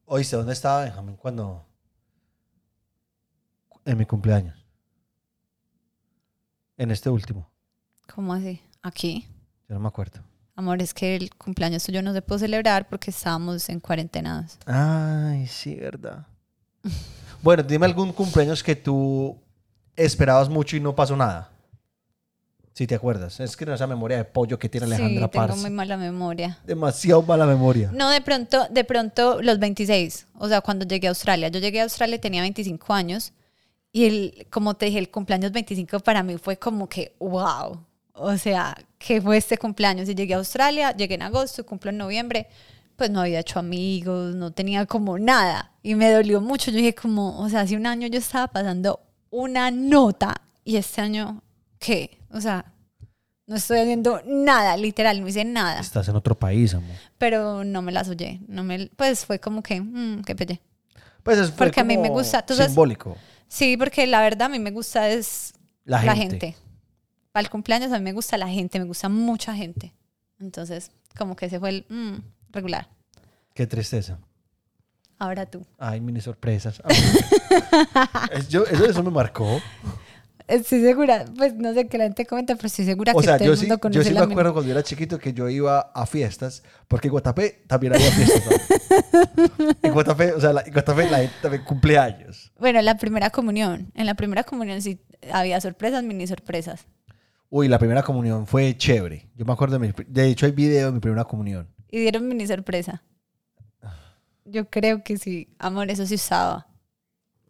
Oíste, 0.04 0.36
¿dónde 0.36 0.52
estaba 0.52 0.84
Benjamín 0.84 1.16
cuando... 1.16 1.66
En 3.84 3.98
mi 3.98 4.06
cumpleaños. 4.06 4.56
En 6.76 6.90
este 6.90 7.10
último. 7.10 7.48
¿Cómo 8.14 8.32
así? 8.32 8.60
Aquí. 8.82 9.26
Yo 9.68 9.74
no 9.74 9.80
me 9.80 9.88
acuerdo. 9.88 10.20
Amor, 10.56 10.80
es 10.80 10.94
que 10.94 11.16
el 11.16 11.34
cumpleaños 11.34 11.82
tuyo 11.84 12.00
no 12.02 12.12
se 12.12 12.22
pudo 12.22 12.38
celebrar 12.38 12.88
porque 12.88 13.10
estábamos 13.10 13.68
en 13.68 13.80
cuarentenados. 13.80 14.58
Ay, 14.66 15.46
sí, 15.46 15.74
verdad. 15.74 16.26
Bueno, 17.42 17.62
dime 17.62 17.86
algún 17.86 18.12
cumpleaños 18.12 18.62
que 18.62 18.76
tú 18.76 19.36
esperabas 19.96 20.48
mucho 20.48 20.76
y 20.76 20.80
no 20.80 20.94
pasó 20.94 21.16
nada. 21.16 21.50
Si 22.72 22.86
te 22.86 22.94
acuerdas. 22.94 23.38
Es 23.38 23.56
que 23.56 23.66
no 23.66 23.74
esa 23.74 23.86
memoria 23.86 24.16
de 24.16 24.24
pollo 24.24 24.58
que 24.58 24.68
tiene 24.68 24.86
Alejandra 24.86 25.26
sí, 25.26 25.30
tengo 25.30 25.46
Parce. 25.46 25.60
muy 25.60 25.70
mala 25.70 25.96
memoria. 25.96 26.58
Demasiado 26.64 27.22
mala 27.22 27.46
memoria. 27.46 27.90
No, 27.92 28.10
de 28.10 28.20
pronto, 28.20 28.66
de 28.68 28.84
pronto 28.84 29.42
los 29.42 29.58
26, 29.60 30.26
o 30.38 30.48
sea, 30.48 30.60
cuando 30.60 30.84
llegué 30.84 31.06
a 31.06 31.10
Australia. 31.10 31.48
Yo 31.48 31.60
llegué 31.60 31.80
a 31.80 31.84
Australia 31.84 32.20
tenía 32.20 32.42
25 32.42 32.92
años 32.92 33.32
y 33.94 34.04
el, 34.06 34.46
como 34.50 34.74
te 34.74 34.86
dije, 34.86 34.98
el 34.98 35.08
cumpleaños 35.10 35.52
25 35.52 36.00
para 36.00 36.22
mí 36.24 36.36
fue 36.36 36.58
como 36.58 36.88
que, 36.88 37.14
wow. 37.20 37.78
O 38.16 38.36
sea, 38.36 38.76
¿qué 38.98 39.22
fue 39.22 39.36
este 39.36 39.56
cumpleaños? 39.56 40.08
Y 40.08 40.14
llegué 40.16 40.34
a 40.34 40.38
Australia, 40.38 40.90
llegué 40.96 41.14
en 41.14 41.22
agosto, 41.22 41.64
cumplo 41.64 41.90
en 41.90 41.98
noviembre, 41.98 42.48
pues 42.96 43.08
no 43.10 43.20
había 43.20 43.38
hecho 43.40 43.58
amigos, 43.60 44.34
no 44.34 44.52
tenía 44.52 44.84
como 44.86 45.16
nada. 45.18 45.72
Y 45.82 45.94
me 45.94 46.10
dolió 46.10 46.40
mucho. 46.40 46.70
Yo 46.72 46.78
dije 46.78 46.94
como, 46.94 47.38
o 47.40 47.48
sea, 47.48 47.60
hace 47.60 47.76
un 47.76 47.86
año 47.86 48.06
yo 48.08 48.18
estaba 48.18 48.48
pasando 48.48 49.00
una 49.30 49.70
nota 49.70 50.34
y 50.64 50.76
este 50.76 51.00
año, 51.00 51.42
¿qué? 51.78 52.18
O 52.32 52.40
sea, 52.40 52.64
no 53.46 53.56
estoy 53.56 53.78
haciendo 53.78 54.20
nada, 54.26 54.76
literal, 54.76 55.20
no 55.20 55.28
hice 55.28 55.44
nada 55.44 55.80
Estás 55.80 56.08
en 56.08 56.16
otro 56.16 56.34
país, 56.36 56.72
amor. 56.74 56.96
pero 57.18 57.62
no 57.64 57.80
me 57.82 57.92
las 57.92 58.08
oye. 58.08 58.40
No 58.48 58.64
me, 58.64 58.90
pues 58.96 59.24
fue 59.26 59.38
como 59.38 59.62
que, 59.62 59.80
mm, 59.80 60.22
qué 60.24 60.34
pelle. 60.34 60.60
Pues 61.22 61.38
es 61.38 61.50
Porque 61.52 61.80
a 61.80 61.84
mí 61.84 61.96
me 61.96 62.08
como 62.08 62.20
gusta, 62.20 62.44
sabes- 62.48 62.66
simbólico. 62.66 63.16
Sí, 63.54 63.76
porque 63.76 64.04
la 64.08 64.20
verdad 64.20 64.46
a 64.46 64.48
mí 64.48 64.58
me 64.58 64.72
gusta 64.72 65.08
es 65.10 65.54
La 65.84 66.02
la 66.02 66.16
gente. 66.16 66.40
gente. 66.40 66.56
Para 67.30 67.44
el 67.44 67.50
cumpleaños 67.50 67.92
a 67.92 67.98
mí 67.98 68.04
me 68.04 68.12
gusta 68.12 68.36
la 68.36 68.48
gente, 68.48 68.80
me 68.80 68.84
gusta 68.84 69.08
mucha 69.08 69.54
gente. 69.54 69.94
Entonces, 70.40 70.90
como 71.16 71.36
que 71.36 71.46
ese 71.46 71.60
fue 71.60 71.68
el 71.68 71.86
mm, 71.88 72.16
regular. 72.50 72.88
Qué 73.54 73.64
tristeza. 73.68 74.18
Ahora 75.20 75.46
tú. 75.46 75.64
Ay, 75.78 76.00
mini 76.00 76.20
sorpresas. 76.20 76.82
Es- 78.32 78.48
yo- 78.48 78.64
eso, 78.66 78.84
eso 78.86 79.02
me 79.04 79.10
marcó. 79.12 79.60
Estoy 80.46 80.82
segura, 80.82 81.24
pues 81.36 81.54
no 81.54 81.72
sé 81.72 81.88
qué 81.88 81.96
la 81.96 82.04
gente 82.04 82.26
comenta, 82.26 82.54
pero 82.54 82.66
estoy 82.66 82.84
segura 82.84 83.12
O 83.14 83.18
que 83.18 83.24
sea, 83.24 83.38
todo 83.38 83.46
yo 83.46 83.52
el 83.52 83.58
sí, 83.58 83.64
mundo 83.64 83.76
yo 83.76 83.80
conoce 83.80 84.04
sí 84.04 84.12
me 84.14 84.20
acuerdo 84.20 84.52
cuando 84.52 84.68
yo 84.68 84.72
era 84.72 84.82
chiquito 84.82 85.18
que 85.18 85.32
yo 85.32 85.48
iba 85.48 85.80
a 85.80 86.06
fiestas, 86.06 86.62
porque 86.86 87.08
en 87.08 87.12
Guatapé 87.12 87.62
también 87.66 87.94
había 87.94 88.10
fiestas. 88.10 88.42
¿no? 88.46 89.66
en 89.82 89.92
Guatapé, 89.92 90.32
o 90.32 90.40
sea, 90.40 90.52
la, 90.52 90.60
en 90.60 90.72
Guatapé 90.72 91.10
la 91.10 91.18
gente 91.18 91.34
también 91.40 91.64
cumple 91.64 91.96
años. 91.96 92.52
Bueno, 92.58 92.82
la 92.82 92.98
primera 92.98 93.30
comunión. 93.30 93.90
En 93.94 94.04
la 94.04 94.14
primera 94.14 94.44
comunión 94.44 94.82
sí 94.82 95.00
había 95.32 95.58
sorpresas, 95.62 96.04
mini 96.04 96.26
sorpresas. 96.26 96.86
Uy, 97.48 97.68
la 97.68 97.78
primera 97.78 98.02
comunión 98.02 98.46
fue 98.46 98.76
chévere. 98.76 99.30
Yo 99.36 99.46
me 99.46 99.52
acuerdo 99.52 99.78
de 99.78 99.86
mi... 99.86 99.94
De 100.08 100.26
hecho, 100.28 100.44
hay 100.44 100.52
video 100.52 100.88
de 100.88 100.92
mi 100.92 101.00
primera 101.00 101.24
comunión. 101.24 101.68
Y 101.90 102.00
dieron 102.00 102.28
mini 102.28 102.46
sorpresa. 102.46 103.02
Yo 104.44 104.68
creo 104.68 105.02
que 105.02 105.16
sí. 105.16 105.48
Amor, 105.58 105.90
eso 105.90 106.04
se 106.04 106.16
usaba. 106.16 106.66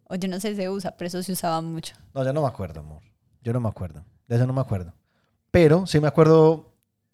O 0.07 0.15
yo 0.15 0.27
no 0.27 0.39
sé 0.39 0.49
si 0.51 0.55
se 0.57 0.69
usa, 0.69 0.91
pero 0.97 1.07
eso 1.07 1.21
se 1.23 1.31
usaba 1.31 1.61
mucho. 1.61 1.95
No, 2.13 2.23
yo 2.23 2.31
no 2.33 2.41
me 2.41 2.47
acuerdo, 2.47 2.79
amor. 2.81 3.01
Yo 3.41 3.53
no 3.53 3.59
me 3.59 3.69
acuerdo. 3.69 4.03
De 4.27 4.35
eso 4.35 4.45
no 4.47 4.53
me 4.53 4.61
acuerdo. 4.61 4.93
Pero 5.51 5.85
sí 5.87 5.99
me 5.99 6.07
acuerdo 6.07 6.73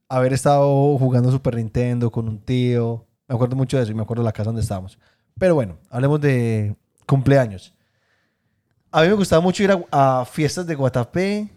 haber 0.09 0.33
estado 0.33 0.97
jugando 0.97 1.31
Super 1.31 1.55
Nintendo 1.55 2.11
con 2.11 2.27
un 2.27 2.39
tío. 2.39 3.05
Me 3.27 3.35
acuerdo 3.35 3.55
mucho 3.55 3.77
de 3.77 3.83
eso 3.83 3.91
y 3.91 3.95
me 3.95 4.01
acuerdo 4.01 4.23
de 4.23 4.25
la 4.27 4.33
casa 4.33 4.45
donde 4.49 4.61
estábamos. 4.61 4.97
Pero 5.39 5.55
bueno, 5.55 5.77
hablemos 5.89 6.19
de 6.21 6.75
cumpleaños. 7.05 7.73
A 8.91 9.01
mí 9.03 9.07
me 9.07 9.13
gustaba 9.13 9.41
mucho 9.41 9.63
ir 9.63 9.71
a, 9.71 10.19
a 10.21 10.25
fiestas 10.25 10.67
de 10.67 10.75
Guatapé 10.75 11.49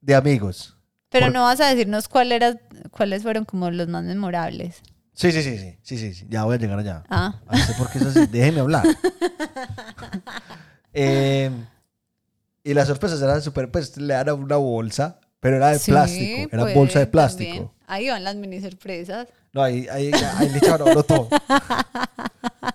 de 0.00 0.14
amigos. 0.14 0.76
Pero 1.08 1.26
Por- 1.26 1.34
no 1.34 1.42
vas 1.42 1.60
a 1.60 1.68
decirnos 1.68 2.08
cuál 2.08 2.32
era, 2.32 2.58
cuáles 2.90 3.22
fueron 3.22 3.44
como 3.44 3.70
los 3.70 3.86
más 3.88 4.02
memorables. 4.04 4.82
Sí, 5.14 5.30
sí, 5.30 5.42
sí, 5.42 5.58
sí, 5.58 5.78
sí, 5.82 5.98
sí, 5.98 6.14
sí. 6.14 6.26
Ya 6.28 6.44
voy 6.44 6.56
a 6.56 6.58
llegar 6.58 6.78
allá. 6.78 7.04
Ah, 7.08 7.40
no 7.50 7.56
sé 7.56 7.72
por 7.74 7.88
qué 7.88 7.98
eso 7.98 8.08
así. 8.08 8.26
Déjeme 8.26 8.60
hablar. 8.60 8.84
Eh, 10.96 11.50
y 12.62 12.72
las 12.72 12.86
sorpresas 12.86 13.20
eran 13.20 13.42
súper, 13.42 13.68
pues 13.68 13.96
le 13.96 14.14
daban 14.14 14.44
una 14.44 14.54
bolsa, 14.58 15.18
pero 15.40 15.56
era 15.56 15.70
de 15.70 15.80
sí, 15.80 15.90
plástico. 15.90 16.48
Era 16.52 16.62
pues, 16.62 16.74
bolsa 16.76 17.00
de 17.00 17.08
plástico. 17.08 17.50
también. 17.50 17.70
Ahí 17.88 18.08
van 18.08 18.22
las 18.22 18.36
mini 18.36 18.60
sorpresas. 18.60 19.26
No, 19.52 19.60
ahí, 19.60 19.88
ahí, 19.90 20.12
ahí 20.36 20.50
le 20.50 20.58
echaban 20.58 20.82
a 20.82 20.84
uno 20.92 21.02
todo. 21.02 21.28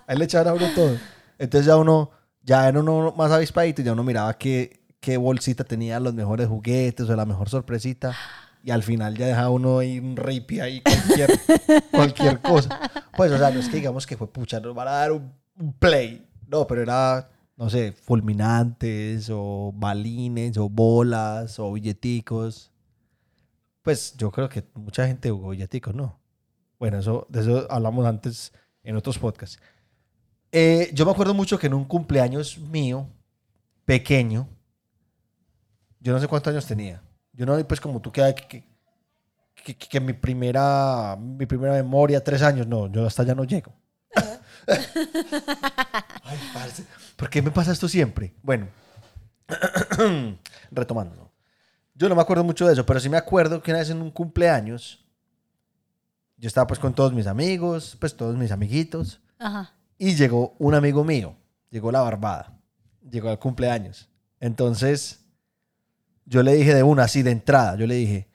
Ahí 0.06 0.18
le 0.18 0.24
echaban 0.26 0.48
a 0.48 0.52
uno 0.52 0.66
todo. 0.74 0.98
Entonces 1.38 1.66
ya 1.66 1.78
uno, 1.78 2.10
ya 2.42 2.68
era 2.68 2.78
uno 2.78 3.14
más 3.16 3.32
avispadito 3.32 3.80
y 3.80 3.86
ya 3.86 3.94
uno 3.94 4.04
miraba 4.04 4.36
qué, 4.36 4.82
qué 5.00 5.16
bolsita 5.16 5.64
tenía 5.64 5.98
los 5.98 6.12
mejores 6.12 6.46
juguetes 6.46 7.08
o 7.08 7.16
la 7.16 7.24
mejor 7.24 7.48
sorpresita. 7.48 8.14
Y 8.62 8.70
al 8.70 8.82
final 8.82 9.16
ya 9.16 9.26
dejaba 9.26 9.50
uno 9.50 9.78
ahí 9.78 9.98
un 9.98 10.16
ripi 10.16 10.60
ahí, 10.60 10.82
cualquier, 10.82 11.30
cualquier 11.90 12.40
cosa. 12.40 12.78
Pues, 13.16 13.32
o 13.32 13.38
sea, 13.38 13.50
no 13.50 13.60
es 13.60 13.68
que 13.68 13.76
digamos 13.76 14.06
que 14.06 14.16
fue 14.16 14.30
pucha, 14.30 14.60
nos 14.60 14.74
van 14.74 14.88
a 14.88 14.92
dar 14.92 15.12
un, 15.12 15.32
un 15.58 15.72
play. 15.72 16.26
No, 16.46 16.66
pero 16.66 16.82
era, 16.82 17.30
no 17.56 17.70
sé, 17.70 17.92
fulminantes 17.92 19.30
o 19.32 19.72
balines 19.74 20.56
o 20.58 20.68
bolas 20.68 21.58
o 21.58 21.72
billeticos. 21.72 22.70
Pues 23.82 24.14
yo 24.16 24.30
creo 24.30 24.48
que 24.48 24.64
mucha 24.74 25.06
gente 25.06 25.30
jugó 25.30 25.50
billeticos, 25.50 25.94
¿no? 25.94 26.20
Bueno, 26.78 26.98
eso, 26.98 27.26
de 27.28 27.40
eso 27.40 27.66
hablamos 27.70 28.06
antes 28.06 28.52
en 28.82 28.96
otros 28.96 29.18
podcasts. 29.18 29.60
Eh, 30.52 30.90
yo 30.92 31.04
me 31.04 31.12
acuerdo 31.12 31.34
mucho 31.34 31.58
que 31.58 31.66
en 31.66 31.74
un 31.74 31.84
cumpleaños 31.84 32.58
mío, 32.58 33.06
pequeño, 33.84 34.48
yo 36.00 36.12
no 36.12 36.18
sé 36.18 36.26
cuántos 36.26 36.50
años 36.52 36.66
tenía. 36.66 37.02
Yo 37.32 37.46
no, 37.46 37.56
pues 37.66 37.80
como 37.80 38.00
tú 38.00 38.10
que, 38.12 38.34
que, 38.48 38.64
que, 39.64 39.76
que- 39.76 40.00
mi, 40.00 40.12
primera, 40.12 41.16
mi 41.18 41.46
primera 41.46 41.72
memoria, 41.74 42.22
tres 42.22 42.42
años, 42.42 42.66
no, 42.66 42.90
yo 42.90 43.06
hasta 43.06 43.22
allá 43.22 43.34
no 43.34 43.44
llego. 43.44 43.72
Ay, 44.66 46.38
parce, 46.52 46.84
¿por 47.16 47.28
qué 47.30 47.42
me 47.42 47.50
pasa 47.50 47.72
esto 47.72 47.88
siempre? 47.88 48.34
Bueno, 48.42 48.68
retomando. 50.70 51.14
¿no? 51.16 51.30
Yo 51.94 52.08
no 52.08 52.14
me 52.14 52.22
acuerdo 52.22 52.44
mucho 52.44 52.66
de 52.66 52.72
eso, 52.72 52.84
pero 52.86 53.00
sí 53.00 53.08
me 53.08 53.16
acuerdo 53.16 53.62
que 53.62 53.70
una 53.70 53.80
vez 53.80 53.90
en 53.90 54.00
un 54.02 54.10
cumpleaños, 54.10 55.04
yo 56.36 56.46
estaba 56.48 56.66
pues 56.66 56.80
con 56.80 56.94
todos 56.94 57.12
mis 57.12 57.26
amigos, 57.26 57.96
pues 58.00 58.16
todos 58.16 58.36
mis 58.36 58.50
amiguitos, 58.50 59.20
Ajá. 59.38 59.72
y 59.98 60.14
llegó 60.14 60.54
un 60.58 60.74
amigo 60.74 61.04
mío, 61.04 61.36
llegó 61.70 61.92
la 61.92 62.00
barbada, 62.00 62.58
llegó 63.08 63.28
al 63.30 63.38
cumpleaños. 63.38 64.08
Entonces, 64.40 65.19
yo 66.30 66.44
le 66.44 66.54
dije 66.54 66.72
de 66.74 66.84
una, 66.84 67.02
así 67.02 67.22
de 67.22 67.32
entrada, 67.32 67.74
yo 67.74 67.88
le 67.88 67.96
dije, 67.96 68.28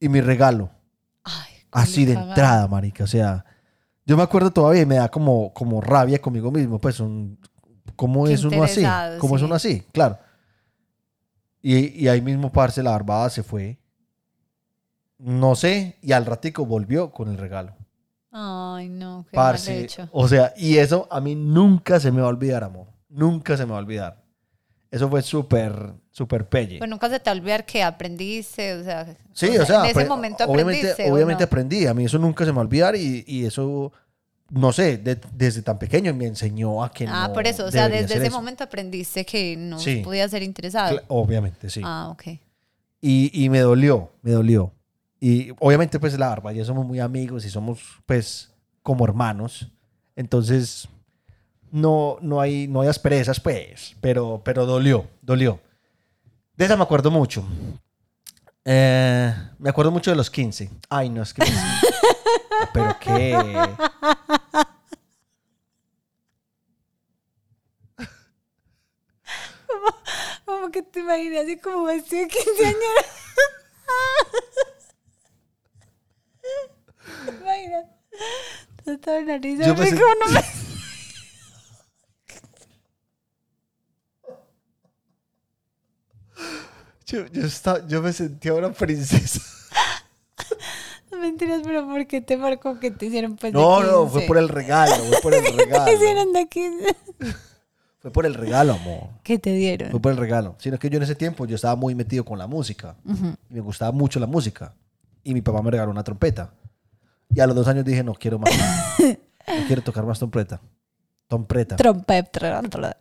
y 0.00 0.08
mi 0.08 0.22
regalo, 0.22 0.70
Ay, 1.22 1.52
así 1.70 2.06
de 2.06 2.14
entrada, 2.14 2.66
marica, 2.68 3.04
o 3.04 3.06
sea, 3.06 3.44
yo 4.06 4.16
me 4.16 4.22
acuerdo 4.22 4.50
todavía 4.50 4.80
y 4.80 4.86
me 4.86 4.94
da 4.94 5.10
como, 5.10 5.52
como 5.52 5.82
rabia 5.82 6.18
conmigo 6.22 6.50
mismo, 6.50 6.80
pues, 6.80 7.00
un, 7.00 7.38
¿cómo 7.96 8.24
Qué 8.24 8.32
es 8.32 8.44
uno 8.44 8.62
así? 8.62 8.82
¿Cómo 9.18 9.36
es 9.36 9.42
uno 9.42 9.54
así? 9.54 9.82
Claro. 9.92 10.18
Y, 11.60 12.02
y 12.02 12.08
ahí 12.08 12.22
mismo, 12.22 12.50
parce, 12.50 12.82
la 12.82 12.92
barbada 12.92 13.28
se 13.28 13.42
fue. 13.42 13.78
No 15.18 15.54
sé, 15.54 15.98
y 16.00 16.12
al 16.12 16.24
ratico 16.24 16.64
volvió 16.64 17.12
con 17.12 17.28
el 17.28 17.36
regalo. 17.36 17.76
Ay, 18.30 18.88
no, 18.88 19.26
qué 19.30 19.36
mal 19.36 19.52
Parce, 19.52 19.84
hecho. 19.84 20.08
o 20.12 20.26
sea, 20.28 20.54
y 20.56 20.78
eso 20.78 21.06
a 21.10 21.20
mí 21.20 21.34
nunca 21.34 22.00
se 22.00 22.10
me 22.10 22.22
va 22.22 22.26
a 22.26 22.30
olvidar, 22.30 22.64
amor. 22.64 22.86
Nunca 23.10 23.54
se 23.58 23.66
me 23.66 23.72
va 23.72 23.78
a 23.78 23.80
olvidar. 23.80 24.23
Eso 24.94 25.08
fue 25.10 25.22
súper, 25.22 25.92
súper 26.12 26.48
pelle. 26.48 26.78
Pues 26.78 26.88
nunca 26.88 27.08
se 27.10 27.18
te 27.18 27.28
olvidar 27.30 27.66
que 27.66 27.82
aprendiste, 27.82 28.74
o 28.74 28.84
sea. 28.84 29.16
sí, 29.32 29.48
o 29.58 29.66
sea, 29.66 29.80
en 29.84 29.90
ese 29.98 30.04
momento 30.08 30.44
obviamente, 30.44 30.80
aprendiste. 30.92 31.10
¿o 31.10 31.14
obviamente 31.14 31.42
no? 31.42 31.46
aprendí. 31.46 31.86
A 31.86 31.94
mí 31.94 32.04
eso 32.04 32.16
nunca 32.18 32.44
se 32.44 32.52
me 32.52 32.56
va 32.56 32.62
a 32.62 32.64
olvidar 32.66 32.94
y, 32.94 33.24
y 33.26 33.44
eso, 33.44 33.92
no 34.50 34.72
sé, 34.72 34.98
de- 34.98 35.18
desde 35.32 35.62
tan 35.62 35.80
pequeño 35.80 36.14
me 36.14 36.26
enseñó 36.26 36.84
a 36.84 36.92
que 36.92 37.06
Ah, 37.08 37.26
no 37.26 37.34
por 37.34 37.44
eso, 37.48 37.64
o 37.66 37.70
sea, 37.72 37.88
desde 37.88 38.14
ese 38.18 38.26
eso. 38.28 38.36
momento 38.36 38.62
aprendiste 38.62 39.24
que 39.26 39.56
no 39.56 39.80
Sí. 39.80 39.96
podía 40.04 40.28
ser 40.28 40.44
interesado. 40.44 41.00
Obviamente, 41.08 41.68
sí. 41.70 41.80
Ah, 41.82 42.10
ok. 42.12 42.22
Y, 43.00 43.30
y 43.44 43.48
me 43.48 43.58
dolió, 43.60 44.12
me 44.22 44.30
dolió. 44.30 44.72
Y 45.18 45.50
obviamente, 45.58 45.98
pues 45.98 46.16
la 46.18 46.28
barba, 46.28 46.52
ya 46.52 46.64
somos 46.64 46.86
muy 46.86 47.00
amigos 47.00 47.44
y 47.44 47.50
somos, 47.50 47.80
pues, 48.06 48.52
como 48.82 49.04
hermanos. 49.04 49.72
Entonces, 50.14 50.88
no, 51.74 52.18
no, 52.20 52.40
hay, 52.40 52.68
no 52.68 52.80
hay 52.82 52.88
asperezas, 52.88 53.40
pues, 53.40 53.96
pero, 54.00 54.40
pero 54.44 54.64
dolió, 54.64 55.08
dolió. 55.22 55.58
De 56.56 56.64
esa 56.66 56.76
me 56.76 56.84
acuerdo 56.84 57.10
mucho. 57.10 57.44
Eh, 58.64 59.34
me 59.58 59.70
acuerdo 59.70 59.90
mucho 59.90 60.10
de 60.12 60.16
los 60.16 60.30
15. 60.30 60.70
Ay, 60.88 61.10
no, 61.10 61.22
es 61.22 61.34
que... 61.34 61.42
pero 62.72 62.96
qué... 63.00 63.36
Como 70.44 70.70
que 70.70 70.82
te 70.82 71.00
imaginas 71.00 71.44
así 71.44 71.58
como 71.58 71.84
vestido 71.84 72.22
de 72.22 72.28
quinceañera. 72.28 73.02
Toda 79.02 79.18
una 79.20 79.38
risa. 79.38 79.66
Yo 79.66 79.74
rico, 79.74 79.96
sent- 79.96 80.18
no 80.20 80.28
me- 80.32 80.44
Yo, 87.14 87.26
yo, 87.32 87.46
estaba- 87.46 87.86
yo 87.86 88.02
me 88.02 88.12
sentía 88.12 88.54
una 88.54 88.72
princesa. 88.72 89.40
Mentiras, 91.20 91.62
pero 91.64 91.86
¿por 91.86 92.06
qué 92.06 92.20
te 92.20 92.36
marcó 92.36 92.78
que 92.80 92.90
te 92.90 93.06
hicieron 93.06 93.36
pues 93.36 93.52
de 93.52 93.58
No, 93.58 93.82
no, 93.82 94.02
15? 94.04 94.12
fue 94.12 94.22
por 94.26 94.36
el 94.36 94.48
regalo, 94.48 94.94
fue 94.96 95.20
por 95.22 95.34
el 95.34 95.44
¿Qué 95.44 95.50
regalo. 95.52 95.84
te 95.84 95.94
hicieron 95.94 96.32
de 96.32 96.48
15? 96.48 96.96
Fue 98.00 98.10
por 98.10 98.26
el 98.26 98.34
regalo, 98.34 98.74
amor. 98.74 99.08
¿Qué 99.22 99.38
te 99.38 99.52
dieron? 99.54 99.90
Fue 99.90 100.00
por 100.00 100.12
el 100.12 100.18
regalo. 100.18 100.56
Sino 100.58 100.78
que 100.78 100.90
yo 100.90 100.96
en 100.98 101.04
ese 101.04 101.14
tiempo 101.14 101.46
yo 101.46 101.54
estaba 101.54 101.76
muy 101.76 101.94
metido 101.94 102.24
con 102.24 102.38
la 102.38 102.46
música. 102.46 102.96
Y 103.48 103.54
me 103.54 103.60
gustaba 103.60 103.92
mucho 103.92 104.18
la 104.20 104.26
música. 104.26 104.74
Y 105.22 105.32
mi 105.32 105.40
papá 105.40 105.62
me 105.62 105.70
regaló 105.70 105.90
una 105.92 106.02
trompeta. 106.04 106.52
Y 107.30 107.40
a 107.40 107.46
los 107.46 107.56
dos 107.56 107.68
años 107.68 107.84
dije, 107.84 108.02
no 108.04 108.12
quiero 108.14 108.38
más. 108.38 108.50
no 108.98 109.66
quiero 109.66 109.82
tocar 109.82 110.04
más 110.04 110.18
trompeta. 110.18 110.60
Trompeta. 111.28 111.76
Trompeta. 111.76 112.96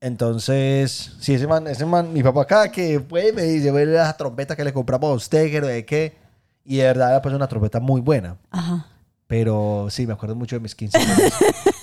Entonces, 0.00 1.16
sí, 1.18 1.34
ese 1.34 1.46
man, 1.46 1.66
ese 1.66 1.84
man, 1.84 2.12
mi 2.12 2.22
papá 2.22 2.42
acá 2.42 2.70
que 2.70 3.04
me 3.34 3.42
dice, 3.42 3.72
ve 3.72 3.84
la 3.86 4.16
trompeta 4.16 4.54
que 4.54 4.64
le 4.64 4.72
compramos 4.72 5.10
a 5.10 5.14
usted, 5.14 5.50
que 5.50 5.60
no 5.60 5.66
de 5.66 5.84
qué. 5.84 6.16
Y 6.64 6.76
de 6.76 6.84
verdad 6.84 7.10
era 7.10 7.22
pues 7.22 7.34
una 7.34 7.48
trompeta 7.48 7.80
muy 7.80 8.00
buena. 8.00 8.36
Ajá. 8.50 8.86
Pero 9.26 9.88
sí, 9.90 10.06
me 10.06 10.12
acuerdo 10.12 10.34
mucho 10.36 10.56
de 10.56 10.60
mis 10.60 10.74
15 10.74 10.98
años. 10.98 11.32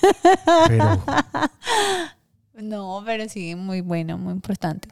Pero 0.67 1.03
No, 2.55 3.03
pero 3.05 3.27
sí, 3.27 3.53
muy 3.55 3.81
bueno, 3.81 4.17
muy 4.17 4.31
importante. 4.31 4.87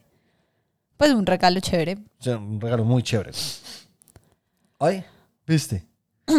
Pues 0.98 1.12
un 1.14 1.26
regalo 1.26 1.60
chévere. 1.60 1.98
O 2.20 2.24
sea, 2.24 2.38
un 2.38 2.60
regalo 2.60 2.84
muy 2.84 3.02
chévere. 3.02 3.32
Ay, 4.80 5.04
¿viste? 5.48 5.86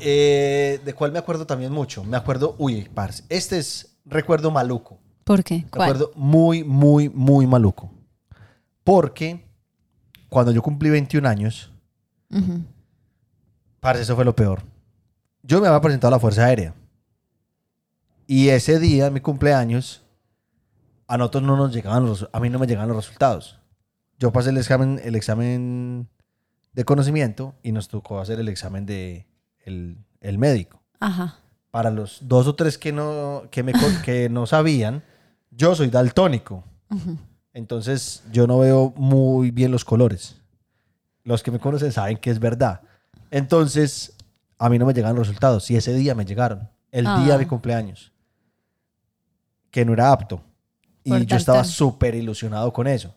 Eh, 0.00 0.80
¿De 0.84 0.94
cuál 0.94 1.10
me 1.10 1.18
acuerdo 1.18 1.44
también 1.44 1.72
mucho? 1.72 2.04
Me 2.04 2.16
acuerdo, 2.16 2.54
uy, 2.58 2.88
parce, 2.94 3.24
este 3.28 3.58
es 3.58 3.96
recuerdo 4.04 4.52
maluco. 4.52 5.00
¿Por 5.28 5.44
qué? 5.44 5.66
Me 5.76 5.84
acuerdo 5.84 6.10
muy, 6.14 6.64
muy, 6.64 7.10
muy 7.10 7.46
maluco. 7.46 7.90
Porque 8.82 9.44
cuando 10.30 10.52
yo 10.52 10.62
cumplí 10.62 10.88
21 10.88 11.28
años, 11.28 11.70
Ujú. 12.30 12.62
parce, 13.78 14.00
eso 14.00 14.16
fue 14.16 14.24
lo 14.24 14.34
peor. 14.34 14.62
Yo 15.42 15.60
me 15.60 15.68
había 15.68 15.82
presentado 15.82 16.08
a 16.14 16.16
la 16.16 16.18
Fuerza 16.18 16.46
Aérea. 16.46 16.74
Y 18.26 18.48
ese 18.48 18.78
día, 18.78 19.10
mi 19.10 19.20
cumpleaños, 19.20 20.02
a 21.06 21.18
nosotros 21.18 21.42
no 21.42 21.58
nos 21.58 21.74
llegaban 21.74 22.06
los, 22.06 22.26
a 22.32 22.40
mí 22.40 22.48
no 22.48 22.58
me 22.58 22.66
llegaban 22.66 22.88
los 22.88 22.96
resultados. 22.96 23.60
Yo 24.18 24.32
pasé 24.32 24.48
el 24.48 24.56
examen, 24.56 24.98
el 25.04 25.14
examen 25.14 26.08
de 26.72 26.84
conocimiento 26.86 27.54
y 27.62 27.72
nos 27.72 27.88
tocó 27.88 28.18
hacer 28.18 28.40
el 28.40 28.48
examen 28.48 28.86
de 28.86 29.26
el, 29.66 29.98
el 30.22 30.38
médico. 30.38 30.82
Ajá. 31.00 31.40
Para 31.70 31.90
los 31.90 32.20
dos 32.22 32.46
o 32.46 32.54
tres 32.54 32.78
que 32.78 32.92
no, 32.92 33.42
que 33.50 33.62
me, 33.62 33.74
que 34.02 34.30
no 34.30 34.46
sabían, 34.46 35.02
yo 35.58 35.74
soy 35.74 35.88
daltónico. 35.88 36.64
Entonces 37.52 38.22
yo 38.32 38.46
no 38.46 38.60
veo 38.60 38.94
muy 38.96 39.50
bien 39.50 39.72
los 39.72 39.84
colores. 39.84 40.36
Los 41.24 41.42
que 41.42 41.50
me 41.50 41.58
conocen 41.58 41.92
saben 41.92 42.16
que 42.16 42.30
es 42.30 42.38
verdad. 42.38 42.80
Entonces, 43.30 44.14
a 44.56 44.70
mí 44.70 44.78
no 44.78 44.86
me 44.86 44.94
llegan 44.94 45.14
los 45.16 45.26
resultados. 45.26 45.68
Y 45.70 45.76
ese 45.76 45.92
día 45.94 46.14
me 46.14 46.24
llegaron. 46.24 46.70
El 46.92 47.04
día 47.04 47.24
de 47.26 47.32
Ah. 47.32 47.38
mi 47.38 47.46
cumpleaños. 47.46 48.12
Que 49.70 49.84
no 49.84 49.92
era 49.92 50.12
apto. 50.12 50.40
Y 51.04 51.10
Por 51.10 51.20
yo 51.22 51.36
estaba 51.36 51.64
súper 51.64 52.14
ilusionado 52.14 52.72
con 52.72 52.86
eso. 52.86 53.14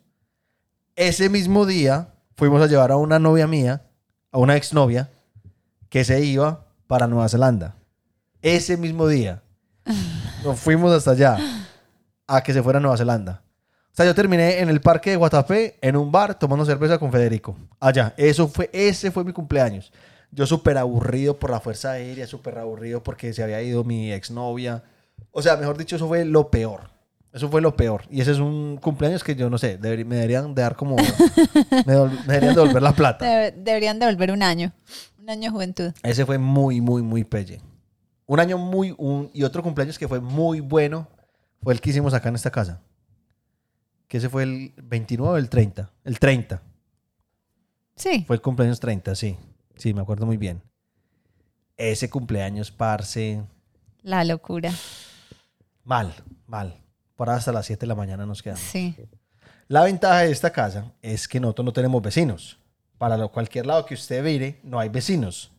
Ese 0.95 1.29
mismo 1.29 1.65
día 1.65 2.09
fuimos 2.35 2.61
a 2.61 2.67
llevar 2.67 2.91
a 2.91 2.97
una 2.97 3.19
novia 3.19 3.47
mía, 3.47 3.83
a 4.31 4.39
una 4.39 4.57
exnovia, 4.57 5.09
que 5.89 6.03
se 6.03 6.23
iba 6.25 6.65
para 6.87 7.07
Nueva 7.07 7.29
Zelanda. 7.29 7.75
Ese 8.41 8.75
mismo 8.77 9.07
día. 9.07 9.43
Nos 10.43 10.59
fuimos 10.59 10.91
hasta 10.91 11.11
allá 11.11 11.37
a 12.35 12.41
que 12.43 12.53
se 12.53 12.61
fuera 12.63 12.77
a 12.77 12.81
Nueva 12.81 12.97
Zelanda. 12.97 13.43
O 13.91 13.93
sea, 13.95 14.05
yo 14.05 14.15
terminé 14.15 14.59
en 14.59 14.69
el 14.69 14.79
parque 14.79 15.09
de 15.11 15.17
Guatapé, 15.17 15.77
en 15.81 15.97
un 15.97 16.11
bar, 16.11 16.39
tomando 16.39 16.63
cerveza 16.65 16.97
con 16.97 17.11
Federico. 17.11 17.57
Allá. 17.79 18.13
Eso 18.15 18.47
fue, 18.47 18.69
ese 18.71 19.11
fue 19.11 19.23
mi 19.25 19.33
cumpleaños. 19.33 19.91
Yo 20.31 20.45
súper 20.45 20.77
aburrido 20.77 21.37
por 21.37 21.49
la 21.51 21.59
fuerza 21.59 21.91
aérea, 21.91 22.25
súper 22.25 22.57
aburrido 22.57 23.03
porque 23.03 23.33
se 23.33 23.43
había 23.43 23.61
ido 23.61 23.83
mi 23.83 24.13
exnovia. 24.13 24.81
O 25.31 25.41
sea, 25.41 25.57
mejor 25.57 25.77
dicho, 25.77 25.97
eso 25.97 26.07
fue 26.07 26.23
lo 26.23 26.49
peor. 26.49 26.89
Eso 27.33 27.49
fue 27.49 27.59
lo 27.61 27.75
peor. 27.75 28.03
Y 28.09 28.21
ese 28.21 28.31
es 28.31 28.39
un 28.39 28.77
cumpleaños 28.81 29.23
que 29.25 29.35
yo 29.35 29.49
no 29.49 29.57
sé, 29.57 29.77
deberí- 29.79 30.05
me 30.05 30.15
deberían 30.15 30.53
de 30.55 30.61
dar 30.61 30.75
como... 30.77 30.95
me, 31.85 31.95
me 31.95 32.33
deberían 32.33 32.55
devolver 32.55 32.81
la 32.81 32.93
plata. 32.93 33.25
Debe- 33.25 33.51
deberían 33.57 33.99
devolver 33.99 34.31
un 34.31 34.43
año. 34.43 34.71
Un 35.19 35.29
año 35.29 35.43
de 35.43 35.49
juventud. 35.49 35.91
Ese 36.03 36.25
fue 36.25 36.37
muy, 36.37 36.79
muy, 36.81 37.01
muy 37.01 37.23
pelle. 37.25 37.61
Un 38.25 38.39
año 38.39 38.57
muy... 38.57 38.95
Un, 38.97 39.29
y 39.33 39.43
otro 39.43 39.61
cumpleaños 39.63 39.99
que 39.99 40.07
fue 40.07 40.19
muy 40.21 40.61
bueno 40.61 41.07
fue 41.61 41.73
el 41.73 41.81
que 41.81 41.91
hicimos 41.91 42.13
acá 42.13 42.29
en 42.29 42.35
esta 42.35 42.51
casa. 42.51 42.81
Que 44.07 44.17
ese 44.17 44.29
fue 44.29 44.43
el 44.43 44.73
29 44.77 45.33
o 45.33 45.37
el 45.37 45.49
30. 45.49 45.89
El 46.03 46.19
30. 46.19 46.61
Sí. 47.95 48.23
Fue 48.25 48.35
el 48.35 48.41
cumpleaños 48.41 48.79
30, 48.79 49.15
sí. 49.15 49.37
Sí, 49.75 49.93
me 49.93 50.01
acuerdo 50.01 50.25
muy 50.25 50.37
bien. 50.37 50.61
Ese 51.77 52.09
cumpleaños, 52.09 52.71
parce... 52.71 53.43
La 54.01 54.23
locura. 54.23 54.71
Mal, 55.83 56.13
mal. 56.47 56.81
Por 57.15 57.29
ahí 57.29 57.37
hasta 57.37 57.51
las 57.51 57.65
7 57.65 57.81
de 57.81 57.87
la 57.87 57.95
mañana 57.95 58.25
nos 58.25 58.41
quedamos. 58.41 58.63
Sí. 58.63 58.95
La 59.67 59.83
ventaja 59.83 60.19
de 60.19 60.31
esta 60.31 60.51
casa 60.51 60.91
es 61.01 61.27
que 61.27 61.39
nosotros 61.39 61.65
no 61.65 61.73
tenemos 61.73 62.01
vecinos. 62.01 62.59
Para 62.97 63.15
lo, 63.17 63.31
cualquier 63.31 63.65
lado 63.65 63.85
que 63.85 63.93
usted 63.93 64.23
mire, 64.23 64.59
no 64.63 64.79
hay 64.79 64.89
vecinos. 64.89 65.51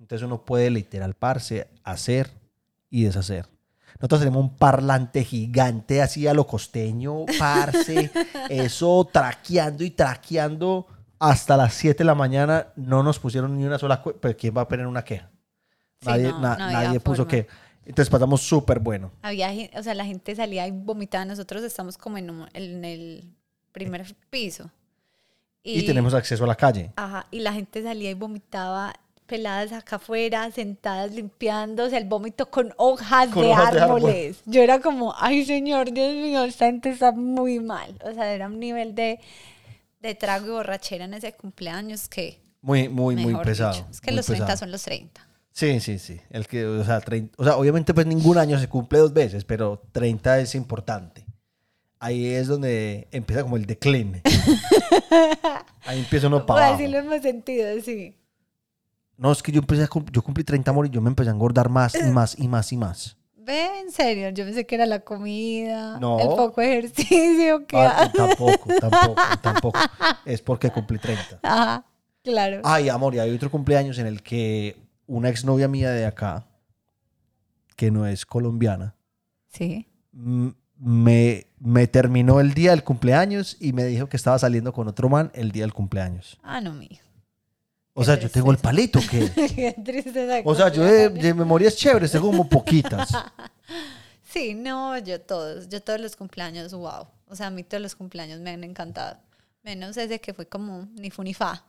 Entonces 0.00 0.24
uno 0.24 0.44
puede 0.44 0.70
literal 0.70 1.14
parse, 1.14 1.68
hacer 1.84 2.30
y 2.88 3.04
deshacer. 3.04 3.46
Nosotros 4.02 4.20
tenemos 4.22 4.40
un 4.42 4.56
parlante 4.56 5.22
gigante 5.22 6.02
así 6.02 6.26
a 6.26 6.34
lo 6.34 6.44
costeño, 6.44 7.24
parce. 7.38 8.10
eso 8.50 9.08
traqueando 9.12 9.84
y 9.84 9.90
traqueando 9.92 10.88
hasta 11.20 11.56
las 11.56 11.72
7 11.74 11.98
de 11.98 12.04
la 12.04 12.16
mañana. 12.16 12.66
No 12.74 13.04
nos 13.04 13.20
pusieron 13.20 13.56
ni 13.56 13.64
una 13.64 13.78
sola... 13.78 14.02
Pero 14.02 14.36
¿quién 14.36 14.56
va 14.56 14.62
a 14.62 14.68
poner 14.68 14.88
una 14.88 15.04
queja? 15.04 15.30
Sí, 16.00 16.08
nadie 16.08 16.30
no, 16.30 16.40
na- 16.40 16.56
no 16.56 16.64
había 16.64 16.82
nadie 16.82 16.98
puso 16.98 17.18
forma. 17.18 17.30
que... 17.30 17.46
Entonces 17.84 18.10
pasamos 18.10 18.42
súper 18.42 18.80
bueno. 18.80 19.12
Había, 19.22 19.50
o 19.76 19.82
sea, 19.84 19.94
la 19.94 20.04
gente 20.04 20.34
salía 20.34 20.66
y 20.66 20.72
vomitaba. 20.72 21.24
Nosotros 21.24 21.62
estamos 21.62 21.96
como 21.96 22.18
en, 22.18 22.28
un- 22.30 22.48
en 22.54 22.84
el 22.84 23.32
primer 23.70 24.16
piso. 24.30 24.68
Y, 25.62 25.86
tenemos 25.86 26.12
acceso 26.12 26.42
a 26.42 26.48
la 26.48 26.56
calle. 26.56 26.92
Ajá, 26.96 27.26
y 27.30 27.38
la 27.38 27.52
gente 27.52 27.84
salía 27.84 28.10
y 28.10 28.14
vomitaba 28.14 28.94
peladas 29.32 29.72
acá 29.72 29.96
afuera, 29.96 30.50
sentadas 30.50 31.12
sea, 31.14 31.98
el 31.98 32.04
vómito 32.04 32.50
con 32.50 32.74
hojas, 32.76 33.30
Con 33.30 33.44
de, 33.44 33.50
hojas 33.50 33.72
de 33.72 33.80
árbol. 33.80 33.96
árboles. 34.04 34.42
Yo 34.44 34.60
era 34.60 34.78
como, 34.80 35.14
ay 35.16 35.46
señor, 35.46 35.90
Dios 35.90 36.12
mío, 36.12 36.44
esta 36.44 36.66
gente 36.66 36.90
está 36.90 37.12
muy 37.12 37.58
mal. 37.58 37.98
O 38.04 38.12
sea, 38.12 38.30
era 38.30 38.46
un 38.48 38.60
nivel 38.60 38.94
de, 38.94 39.20
de 40.02 40.14
trago 40.14 40.48
y 40.48 40.50
borrachera 40.50 41.06
en 41.06 41.14
ese 41.14 41.32
cumpleaños 41.32 42.10
que, 42.10 42.42
Muy, 42.60 42.90
muy, 42.90 43.16
muy 43.16 43.34
pesado. 43.36 43.72
dicho, 43.72 43.86
es 43.90 44.02
que 44.02 44.12
los 44.12 44.26
30 44.26 44.44
pesado. 44.44 44.58
son 44.58 44.70
los 44.70 44.82
30. 44.82 45.26
Sí, 45.50 45.80
sí, 45.80 45.98
sí. 45.98 46.20
El 46.28 46.46
que, 46.46 46.66
o 46.66 46.84
sea, 46.84 47.00
30 47.00 47.34
o 47.38 47.44
sea, 47.44 47.56
obviamente 47.56 47.94
pues 47.94 48.06
ningún 48.06 48.36
año 48.36 48.58
se 48.58 48.68
cumple 48.68 48.98
dos 48.98 49.14
veces, 49.14 49.46
pero 49.46 49.80
30 49.92 50.40
es 50.40 50.54
importante. 50.54 51.24
Ahí 52.00 52.26
es 52.26 52.48
donde 52.48 53.08
empieza 53.12 53.42
como 53.44 53.56
el 53.56 53.64
decline. 53.64 54.20
Ahí 55.86 56.00
empieza 56.00 56.26
uno 56.26 56.44
para 56.44 56.66
abajo. 56.66 56.74
así 56.82 56.86
lo 56.92 56.98
hemos 56.98 57.22
sentido, 57.22 57.80
sí. 57.80 58.14
No, 59.16 59.30
es 59.32 59.42
que 59.42 59.52
yo 59.52 59.60
empecé 59.60 59.84
a 59.84 59.88
yo 60.10 60.22
cumplí 60.22 60.42
30 60.44 60.70
amor 60.70 60.86
y 60.86 60.90
yo 60.90 61.00
me 61.00 61.08
empecé 61.10 61.30
a 61.30 61.32
engordar 61.32 61.68
más 61.68 61.94
y 61.94 62.02
más 62.10 62.38
y 62.38 62.48
más 62.48 62.72
y 62.72 62.76
más. 62.76 63.16
Ve, 63.36 63.80
en 63.80 63.90
serio, 63.90 64.28
yo 64.30 64.44
pensé 64.44 64.66
que 64.66 64.76
era 64.76 64.86
la 64.86 65.00
comida, 65.00 65.98
No. 65.98 66.20
el 66.20 66.28
poco 66.28 66.60
ejercicio 66.60 67.66
que... 67.66 67.76
Ah, 67.76 68.08
tampoco, 68.14 68.68
tampoco, 68.80 69.14
tampoco. 69.42 69.78
Es 70.24 70.40
porque 70.40 70.70
cumplí 70.70 70.98
30. 70.98 71.40
Ajá, 71.42 71.84
claro. 72.22 72.60
Ay, 72.64 72.88
amor, 72.88 73.14
y 73.16 73.18
hay 73.18 73.34
otro 73.34 73.50
cumpleaños 73.50 73.98
en 73.98 74.06
el 74.06 74.22
que 74.22 74.76
una 75.06 75.28
exnovia 75.28 75.66
mía 75.66 75.90
de 75.90 76.06
acá, 76.06 76.46
que 77.74 77.90
no 77.90 78.06
es 78.06 78.24
colombiana, 78.24 78.94
Sí. 79.48 79.88
me, 80.12 81.46
me 81.58 81.86
terminó 81.88 82.38
el 82.40 82.54
día 82.54 82.70
del 82.70 82.84
cumpleaños 82.84 83.56
y 83.60 83.72
me 83.72 83.84
dijo 83.84 84.08
que 84.08 84.16
estaba 84.16 84.38
saliendo 84.38 84.72
con 84.72 84.86
otro 84.88 85.08
man 85.08 85.30
el 85.34 85.50
día 85.50 85.64
del 85.64 85.72
cumpleaños. 85.74 86.38
Ah, 86.44 86.60
no, 86.60 86.72
mío. 86.74 87.00
O 87.94 88.00
Qué 88.00 88.06
sea, 88.06 88.18
yo 88.18 88.30
tengo 88.30 88.50
el 88.50 88.58
palito 88.58 89.00
que... 89.00 89.30
Qué 89.30 89.74
tristeza. 89.84 90.40
O 90.44 90.54
sea, 90.54 90.70
yo 90.70 90.82
de, 90.82 91.10
de 91.10 91.34
memorias 91.34 91.76
chéveres 91.76 92.10
tengo 92.10 92.26
como 92.26 92.48
poquitas. 92.48 93.10
Sí, 94.32 94.54
no, 94.54 94.96
yo 94.96 95.20
todos, 95.20 95.68
yo 95.68 95.82
todos 95.82 96.00
los 96.00 96.16
cumpleaños, 96.16 96.72
wow. 96.72 97.06
O 97.28 97.36
sea, 97.36 97.48
a 97.48 97.50
mí 97.50 97.64
todos 97.64 97.82
los 97.82 97.94
cumpleaños 97.94 98.40
me 98.40 98.48
han 98.48 98.64
encantado. 98.64 99.18
Menos 99.62 99.94
ese 99.98 100.22
que 100.22 100.32
fue 100.32 100.46
como 100.46 100.88
ni 100.94 101.10
fu 101.10 101.22
ni 101.22 101.34
fa, 101.34 101.66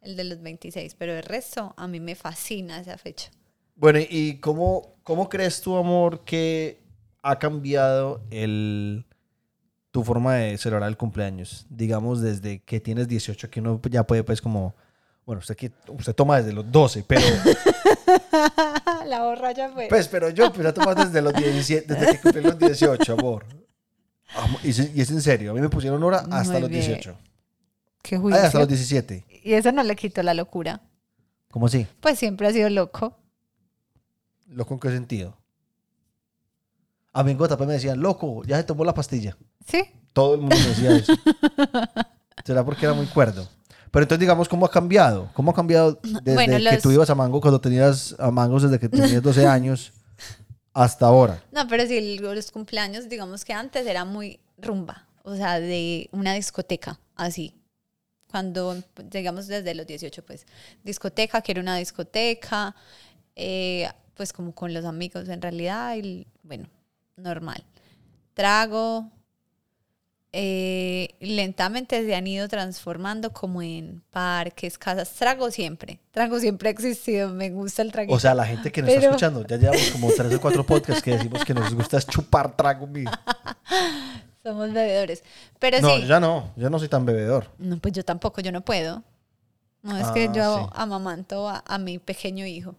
el 0.00 0.16
de 0.16 0.24
los 0.24 0.40
26, 0.40 0.94
pero 0.94 1.12
el 1.12 1.22
resto 1.22 1.74
a 1.76 1.86
mí 1.86 2.00
me 2.00 2.14
fascina 2.14 2.80
esa 2.80 2.96
fecha. 2.96 3.30
Bueno, 3.76 3.98
¿y 4.00 4.38
cómo, 4.40 4.96
cómo 5.02 5.28
crees 5.28 5.60
tú, 5.60 5.76
amor, 5.76 6.24
que 6.24 6.80
ha 7.22 7.38
cambiado 7.38 8.22
el, 8.30 9.04
tu 9.90 10.02
forma 10.04 10.36
de 10.36 10.56
celebrar 10.56 10.88
el 10.88 10.96
cumpleaños? 10.96 11.66
Digamos, 11.68 12.22
desde 12.22 12.60
que 12.60 12.80
tienes 12.80 13.08
18, 13.08 13.50
que 13.50 13.60
uno 13.60 13.78
ya 13.90 14.06
puede, 14.06 14.24
pues, 14.24 14.40
como... 14.40 14.74
Bueno, 15.28 15.40
usted, 15.40 15.56
que, 15.56 15.70
usted 15.88 16.14
toma 16.14 16.38
desde 16.38 16.54
los 16.54 16.72
12, 16.72 17.04
pero... 17.06 17.20
La 19.04 19.24
borracha 19.24 19.68
fue. 19.68 19.86
Pues, 19.86 20.08
pero 20.08 20.30
yo 20.30 20.46
empecé 20.46 20.68
a 20.68 20.72
tomar 20.72 20.96
desde 20.96 21.20
los 21.20 21.34
17, 21.34 21.92
desde 21.94 22.12
que 22.12 22.18
cumplí 22.22 22.40
los 22.40 22.58
18, 22.58 23.12
amor. 23.12 23.44
Amo- 24.34 24.58
Y 24.64 24.70
es, 24.70 24.78
y 24.96 24.98
es 25.02 25.10
en 25.10 25.20
serio, 25.20 25.50
a 25.50 25.54
mí 25.54 25.60
me 25.60 25.68
pusieron 25.68 26.02
hora 26.02 26.20
hasta 26.30 26.52
Muy 26.54 26.62
los 26.62 26.70
bien. 26.70 26.80
18. 26.82 27.14
Qué 28.00 28.16
juicio. 28.16 28.40
hasta 28.42 28.58
los 28.60 28.68
17. 28.68 29.26
Y 29.44 29.52
eso 29.52 29.70
no 29.70 29.82
le 29.82 29.94
quitó 29.96 30.22
la 30.22 30.32
locura. 30.32 30.80
¿Cómo 31.50 31.66
así? 31.66 31.86
Pues 32.00 32.18
siempre 32.18 32.46
ha 32.46 32.52
sido 32.54 32.70
loco. 32.70 33.14
¿Loco 34.46 34.72
en 34.72 34.80
qué 34.80 34.88
sentido? 34.88 35.36
A 37.12 37.22
mí 37.22 37.32
en 37.32 37.36
Guatapé 37.36 37.66
me 37.66 37.74
decían, 37.74 38.00
loco, 38.00 38.44
ya 38.44 38.56
se 38.56 38.64
tomó 38.64 38.82
la 38.82 38.94
pastilla. 38.94 39.36
Sí. 39.66 39.84
Todo 40.14 40.36
el 40.36 40.40
mundo 40.40 40.56
me 40.56 40.68
decía 40.68 40.96
eso. 40.96 41.12
¿Será 42.46 42.64
porque 42.64 42.86
era 42.86 42.94
muy 42.94 43.04
cuerdo? 43.08 43.46
Pero 43.90 44.02
entonces, 44.04 44.20
digamos, 44.20 44.48
¿cómo 44.48 44.66
ha 44.66 44.70
cambiado? 44.70 45.30
¿Cómo 45.34 45.50
ha 45.50 45.54
cambiado 45.54 45.98
desde 46.02 46.34
Bueno, 46.34 46.52
que 46.58 46.60
los- 46.60 46.82
tú 46.82 46.90
ibas 46.90 47.08
a 47.10 47.14
Mango 47.14 47.40
cuando 47.40 47.60
tenías 47.60 48.14
a 48.18 48.30
Mangos 48.30 48.62
desde 48.62 48.78
que 48.78 48.88
tenías 48.88 49.22
12 49.22 49.46
años 49.46 49.92
hasta 50.72 51.06
ahora? 51.06 51.42
No, 51.52 51.66
pero 51.68 51.86
sí, 51.86 52.18
los 52.18 52.50
cumpleaños, 52.50 53.08
digamos 53.08 53.44
que 53.44 53.52
antes 53.52 53.86
era 53.86 54.04
muy 54.04 54.40
rumba, 54.58 55.06
o 55.22 55.34
sea, 55.36 55.58
de 55.60 56.08
una 56.12 56.34
discoteca, 56.34 56.98
así. 57.16 57.54
Cuando, 58.30 58.76
digamos, 59.10 59.46
desde 59.46 59.74
los 59.74 59.86
18, 59.86 60.22
pues, 60.24 60.46
discoteca, 60.84 61.40
quiero 61.40 61.62
una 61.62 61.76
discoteca, 61.76 62.74
eh, 63.36 63.88
pues 64.14 64.32
como 64.34 64.52
con 64.54 64.74
los 64.74 64.84
amigos 64.84 65.28
en 65.30 65.40
realidad, 65.40 65.96
y 65.96 66.26
bueno, 66.42 66.68
normal. 67.16 67.64
Trago, 68.34 69.10
eh, 70.32 71.14
lentamente 71.20 72.04
se 72.04 72.14
han 72.14 72.26
ido 72.26 72.48
transformando 72.48 73.32
como 73.32 73.62
en 73.62 74.02
parques, 74.10 74.76
casas. 74.78 75.10
Trago 75.12 75.50
siempre, 75.50 76.00
trago 76.10 76.38
siempre 76.38 76.68
ha 76.68 76.72
existido, 76.72 77.30
me 77.30 77.50
gusta 77.50 77.82
el 77.82 77.90
trago. 77.92 78.12
O 78.14 78.18
sea, 78.20 78.34
la 78.34 78.44
gente 78.46 78.70
que 78.70 78.82
nos 78.82 78.90
está 78.90 79.06
escuchando, 79.06 79.46
ya 79.46 79.56
llevamos 79.56 79.90
como 79.90 80.10
tres 80.12 80.34
o 80.34 80.40
cuatro 80.40 80.64
podcasts 80.64 81.02
que 81.02 81.12
decimos 81.12 81.44
que 81.44 81.54
nos 81.54 81.74
gusta 81.74 82.00
chupar 82.02 82.54
trago. 82.56 82.86
mi- 82.86 83.04
Somos 84.42 84.72
bebedores. 84.72 85.22
Pero 85.58 85.80
No, 85.80 85.96
sí. 85.96 86.06
ya 86.06 86.20
no, 86.20 86.52
yo 86.56 86.70
no 86.70 86.78
soy 86.78 86.88
tan 86.88 87.04
bebedor. 87.04 87.50
No, 87.58 87.78
pues 87.78 87.92
yo 87.94 88.04
tampoco, 88.04 88.40
yo 88.40 88.52
no 88.52 88.60
puedo. 88.62 89.02
No 89.82 89.96
es 89.96 90.06
Ah, 90.06 90.14
que 90.14 90.30
yo 90.32 90.58
sí. 90.58 90.70
amamanto 90.74 91.48
a, 91.48 91.62
a 91.66 91.78
mi 91.78 91.98
pequeño 91.98 92.46
hijo. 92.46 92.74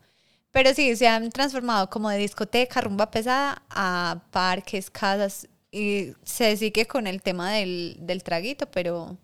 Pero 0.51 0.73
sí, 0.73 0.95
se 0.95 1.07
han 1.07 1.29
transformado 1.29 1.89
como 1.89 2.09
de 2.09 2.17
discoteca, 2.17 2.81
rumba 2.81 3.11
pesada, 3.11 3.61
a 3.69 4.19
parques, 4.31 4.89
casas. 4.89 5.47
Y 5.71 6.13
se 6.23 6.57
sigue 6.57 6.87
con 6.87 7.05
el 7.07 7.21
tema 7.21 7.51
del, 7.51 7.97
del 7.99 8.23
traguito, 8.23 8.65
pero 8.71 9.17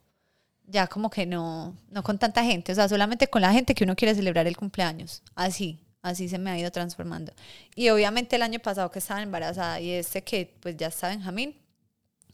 ya 0.68 0.88
como 0.88 1.10
que 1.10 1.26
no, 1.26 1.76
no 1.90 2.04
con 2.04 2.18
tanta 2.20 2.44
gente. 2.44 2.72
O 2.72 2.76
sea, 2.76 2.88
solamente 2.88 3.28
con 3.28 3.42
la 3.42 3.52
gente 3.52 3.74
que 3.76 3.84
uno 3.84 3.96
quiere 3.96 4.14
celebrar 4.16 4.46
el 4.48 4.56
cumpleaños. 4.58 5.24
Así, 5.36 5.80
así 6.02 6.30
se 6.30 6.38
me 6.38 6.52
ha 6.52 6.60
ido 6.60 6.72
transformando. 6.72 7.34
Y 7.76 7.90
obviamente 7.90 8.36
el 8.36 8.42
año 8.44 8.60
pasado 8.60 8.92
que 8.92 9.00
estaba 9.00 9.22
embarazada 9.22 9.80
y 9.80 9.92
este 9.92 10.24
que 10.24 10.54
pues 10.60 10.78
ya 10.78 10.88
está 10.88 11.08
Benjamín. 11.10 11.56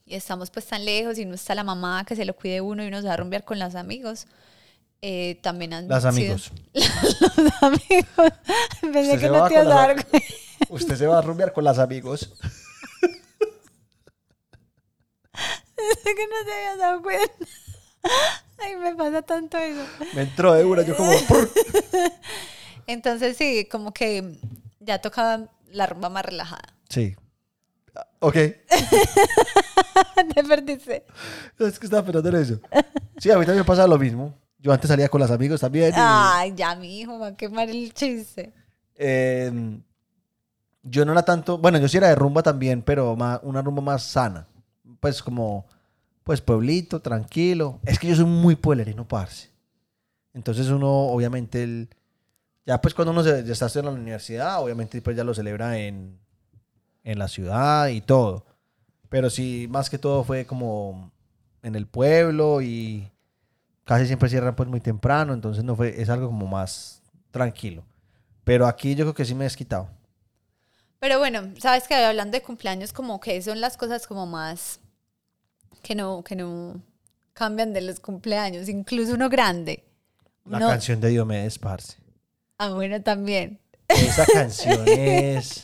Y 0.06 0.16
estamos 0.16 0.50
pues 0.50 0.66
tan 0.66 0.84
lejos 0.84 1.18
y 1.18 1.26
no 1.26 1.36
está 1.36 1.56
la 1.56 1.64
mamá 1.64 2.04
que 2.06 2.16
se 2.18 2.26
lo 2.26 2.36
cuide 2.36 2.60
uno 2.60 2.84
y 2.84 2.88
uno 2.88 3.02
se 3.02 3.08
va 3.08 3.14
a 3.14 3.18
rumbear 3.18 3.46
con 3.46 3.60
los 3.60 3.76
amigos. 3.76 4.28
Eh, 5.02 5.40
también 5.42 5.74
han 5.74 5.88
Las 5.88 6.02
sido- 6.04 6.10
amigos. 6.10 6.52
los 6.74 7.64
amigos. 7.64 8.34
Pensé 8.82 9.00
Usted 9.14 9.20
que 9.22 9.30
no 9.30 9.48
te 9.48 9.54
ibas 9.54 9.66
a 9.68 9.70
dar. 9.70 10.06
Usted 10.70 10.96
se 10.98 11.08
va 11.08 11.20
a 11.20 11.22
rumbear 11.22 11.54
con 11.54 11.64
las 11.64 11.80
amigos. 11.80 12.34
Pensé 16.04 16.16
que 16.16 16.28
no 16.28 16.46
te 16.46 16.54
habías 16.54 16.78
dado 16.78 17.02
cuenta. 17.02 17.34
Ay, 18.60 18.76
me 18.76 18.96
pasa 18.96 19.22
tanto 19.22 19.58
eso. 19.58 19.82
Me 20.14 20.24
entró 20.24 20.54
de 20.54 20.66
una, 20.66 20.84
yo 20.84 20.96
como... 20.96 21.12
Entonces 22.88 23.38
sí, 23.38 23.68
como 23.72 23.94
que 23.94 24.38
ya 24.80 25.00
tocaba 25.00 25.48
la 25.72 25.86
rumba 25.88 26.10
más 26.10 26.26
relajada. 26.26 26.74
Sí. 26.90 27.16
Ok. 28.20 28.34
Te 28.34 28.58
perdiste. 30.48 31.06
Es 31.60 31.80
que 31.80 31.86
estaba 31.86 32.04
pensando 32.04 32.30
en 32.30 32.36
eso. 32.36 32.60
Sí, 33.18 33.32
a 33.32 33.38
mí 33.38 33.46
también 33.46 33.60
me 33.60 33.64
pasa 33.66 33.88
lo 33.88 33.98
mismo. 33.98 34.34
Yo 34.60 34.72
antes 34.72 34.88
salía 34.88 35.10
con 35.10 35.22
las 35.22 35.32
amigos 35.32 35.62
también. 35.62 35.92
y, 35.92 35.96
Ay, 35.98 36.54
ya 36.56 36.76
mi 36.76 37.00
hijo 37.00 37.18
va 37.18 37.28
a 37.28 37.36
quemar 37.36 37.70
el 37.70 37.94
chiste. 37.94 38.54
eh, 38.96 39.52
yo 40.84 41.06
no 41.06 41.12
era 41.12 41.24
tanto... 41.24 41.58
Bueno, 41.58 41.78
yo 41.78 41.88
sí 41.88 41.98
era 41.98 42.10
de 42.10 42.16
rumba 42.16 42.44
también, 42.44 42.82
pero 42.82 43.16
más, 43.16 43.40
una 43.44 43.62
rumba 43.62 43.82
más 43.82 44.04
sana. 44.04 44.48
Pues 45.00 45.22
como... 45.24 45.66
Pues 46.24 46.40
pueblito, 46.42 47.02
tranquilo. 47.02 47.80
Es 47.86 47.98
que 47.98 48.08
yo 48.08 48.16
soy 48.16 48.26
muy 48.26 48.56
pueblerino, 48.56 49.08
parce. 49.08 49.50
Entonces 50.34 50.68
uno, 50.70 50.90
obviamente, 51.08 51.64
el, 51.64 51.90
ya 52.66 52.80
pues 52.82 52.94
cuando 52.94 53.12
uno 53.12 53.24
se- 53.24 53.44
ya 53.44 53.54
está 53.54 53.68
en 53.80 53.86
la 53.86 53.92
universidad, 53.92 54.62
obviamente 54.64 55.02
pues 55.02 55.18
ya 55.18 55.24
lo 55.24 55.34
celebra 55.34 55.78
en, 55.80 56.20
en 57.04 57.20
la 57.20 57.28
ciudad 57.28 57.88
y 57.90 58.02
todo. 58.02 58.46
Pero 59.10 59.30
sí, 59.30 59.68
más 59.72 59.90
que 59.90 59.98
todo 59.98 60.24
fue 60.24 60.46
como 60.46 61.12
en 61.64 61.76
el 61.76 61.88
pueblo 61.88 62.62
y 62.62 63.12
casi 63.86 64.08
siempre 64.08 64.30
cierran 64.30 64.56
pues 64.56 64.70
muy 64.70 64.82
temprano, 64.82 65.34
entonces 65.34 65.64
no 65.64 65.76
fue, 65.76 66.02
es 66.02 66.10
algo 66.10 66.28
como 66.28 66.48
más 66.48 67.02
tranquilo. 67.32 67.84
Pero 68.44 68.68
aquí 68.68 68.96
yo 68.96 69.06
creo 69.06 69.16
que 69.16 69.26
sí 69.26 69.36
me 69.36 69.46
he 69.46 69.48
desquitado. 69.48 69.90
Pero 71.00 71.20
bueno, 71.20 71.52
sabes 71.60 71.88
que 71.88 71.96
hablando 71.96 72.38
de 72.38 72.44
cumpleaños, 72.44 72.94
como 72.94 73.20
que 73.20 73.42
son 73.42 73.60
las 73.62 73.76
cosas 73.78 74.06
como 74.06 74.28
más 74.28 74.81
que 75.82 75.96
no, 75.96 76.24
que 76.24 76.36
no 76.36 76.82
cambian 77.34 77.74
de 77.74 77.82
los 77.82 78.00
cumpleaños, 78.00 78.70
incluso 78.70 79.14
uno 79.14 79.30
grande. 79.30 79.84
La 80.46 80.60
canción 80.60 81.00
de 81.00 81.10
Diomedes, 81.10 81.60
parce. 81.60 81.98
Ah, 82.58 82.70
bueno, 82.70 83.02
también. 83.02 83.60
Esa 83.88 84.26
canción 84.26 84.84
es... 84.88 85.64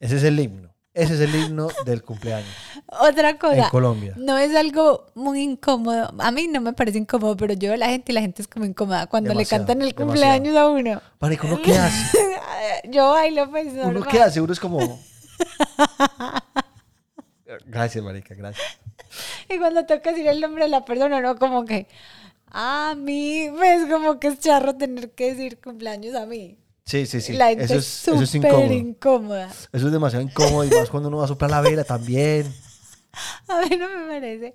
Ese 0.00 0.16
es 0.16 0.22
el 0.22 0.38
himno. 0.40 0.68
Ese 0.94 1.14
es 1.14 1.20
el 1.20 1.34
himno 1.34 1.68
del 1.84 2.02
cumpleaños 2.02 2.48
Otra 3.00 3.30
en 3.30 3.36
cosa, 3.36 3.70
Colombia. 3.70 4.14
no 4.16 4.36
es 4.36 4.54
algo 4.56 5.06
muy 5.14 5.42
incómodo. 5.42 6.12
A 6.18 6.30
mí 6.32 6.48
no 6.48 6.60
me 6.60 6.72
parece 6.72 6.98
incómodo, 6.98 7.36
pero 7.36 7.54
yo 7.54 7.76
la 7.76 7.88
gente 7.88 8.10
y 8.10 8.14
la 8.16 8.20
gente 8.20 8.42
es 8.42 8.48
como 8.48 8.64
incómoda 8.64 9.06
cuando 9.06 9.28
Demasiado, 9.28 9.62
le 9.62 9.66
cantan 9.66 9.82
el 9.82 9.94
demasiado. 9.94 10.06
cumpleaños 10.40 10.56
a 10.56 10.68
uno. 10.68 11.02
Marico, 11.20 11.46
¿uno 11.46 11.62
qué 11.62 11.78
hace? 11.78 12.18
yo 12.90 13.10
bailo 13.10 13.48
pues 13.50 13.68
¿Uno 13.74 13.84
normal. 13.92 14.08
qué 14.10 14.22
hace? 14.22 14.40
Uno 14.40 14.52
es 14.52 14.58
como... 14.58 14.78
Gracias, 17.66 18.04
marica, 18.04 18.34
gracias. 18.34 18.78
Y 19.48 19.58
cuando 19.58 19.84
toca 19.86 20.10
decir 20.10 20.26
el 20.26 20.40
nombre 20.40 20.64
de 20.64 20.70
la 20.70 20.84
persona, 20.84 21.20
no 21.20 21.36
como 21.36 21.64
que, 21.64 21.86
a 22.50 22.94
mí, 22.96 23.48
pues 23.56 23.86
como 23.90 24.18
que 24.20 24.28
es 24.28 24.38
charro 24.40 24.74
tener 24.76 25.10
que 25.12 25.34
decir 25.34 25.58
cumpleaños 25.60 26.14
a 26.14 26.26
mí. 26.26 26.58
Sí, 26.84 27.06
sí, 27.06 27.20
sí. 27.20 27.34
la 27.34 27.48
gente 27.48 27.64
Eso 27.64 27.74
es 27.74 28.08
es, 28.08 28.20
es 28.22 28.30
súper 28.30 28.50
incómodo. 28.50 28.72
incómoda. 28.72 29.48
Eso 29.72 29.86
es 29.86 29.92
demasiado 29.92 30.24
incómodo 30.24 30.64
y 30.64 30.70
más 30.70 30.88
cuando 30.88 31.08
uno 31.08 31.18
va 31.18 31.24
a 31.24 31.28
soplar 31.28 31.50
la 31.50 31.60
vela 31.60 31.84
también. 31.84 32.52
A 33.48 33.62
mí 33.62 33.76
no 33.76 33.88
me 33.88 34.06
parece. 34.06 34.54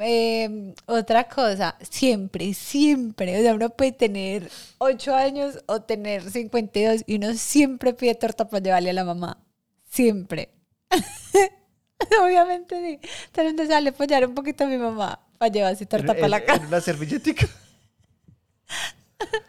Eh, 0.00 0.74
otra 0.86 1.28
cosa, 1.28 1.76
siempre, 1.88 2.52
siempre, 2.54 3.38
o 3.38 3.42
sea, 3.42 3.54
uno 3.54 3.70
puede 3.70 3.92
tener 3.92 4.50
8 4.78 5.14
años 5.14 5.62
o 5.66 5.82
tener 5.82 6.28
52 6.28 7.04
y 7.06 7.16
uno 7.16 7.32
siempre 7.34 7.92
pide 7.94 8.14
torta 8.16 8.48
para 8.48 8.62
llevarle 8.62 8.90
a 8.90 8.94
la 8.94 9.04
mamá. 9.04 9.38
Siempre. 9.88 10.50
Obviamente 12.22 12.76
sí. 12.80 13.08
Entonces 13.26 13.44
donde 13.56 13.66
sale 13.66 13.90
apoyar 13.90 14.26
un 14.26 14.34
poquito 14.34 14.64
a 14.64 14.66
mi 14.66 14.76
mamá 14.78 15.18
para 15.38 15.52
llevarse 15.52 15.86
torta 15.86 16.12
En- 16.12 16.16
para 16.18 16.28
la 16.28 16.44
casa. 16.44 16.60
En 16.62 16.68
una 16.68 16.80
servilletica. 16.80 17.46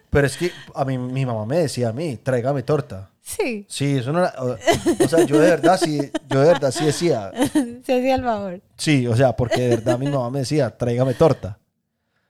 Pero 0.09 0.27
es 0.27 0.37
que 0.37 0.51
a 0.75 0.85
mí, 0.85 0.97
mi 0.97 1.25
mamá 1.25 1.45
me 1.45 1.57
decía 1.57 1.89
a 1.89 1.93
mí, 1.93 2.17
tráigame 2.17 2.61
torta. 2.63 3.09
Sí, 3.21 3.65
Sí, 3.69 3.97
eso 3.97 4.11
no 4.11 4.19
era... 4.19 4.33
O, 4.37 4.51
o 5.03 5.07
sea, 5.07 5.23
yo 5.25 5.39
de 5.39 5.49
verdad 5.49 5.79
sí, 5.81 6.11
yo 6.29 6.41
de 6.41 6.47
verdad 6.47 6.71
sí 6.71 6.85
decía... 6.85 7.31
se 7.83 7.97
hacía 7.97 8.15
el 8.15 8.21
favor. 8.23 8.61
Sí, 8.77 9.07
o 9.07 9.15
sea, 9.15 9.35
porque 9.35 9.61
de 9.61 9.69
verdad 9.69 9.97
mi 9.97 10.07
mamá 10.07 10.29
me 10.29 10.39
decía, 10.39 10.69
tráigame 10.69 11.13
torta. 11.15 11.57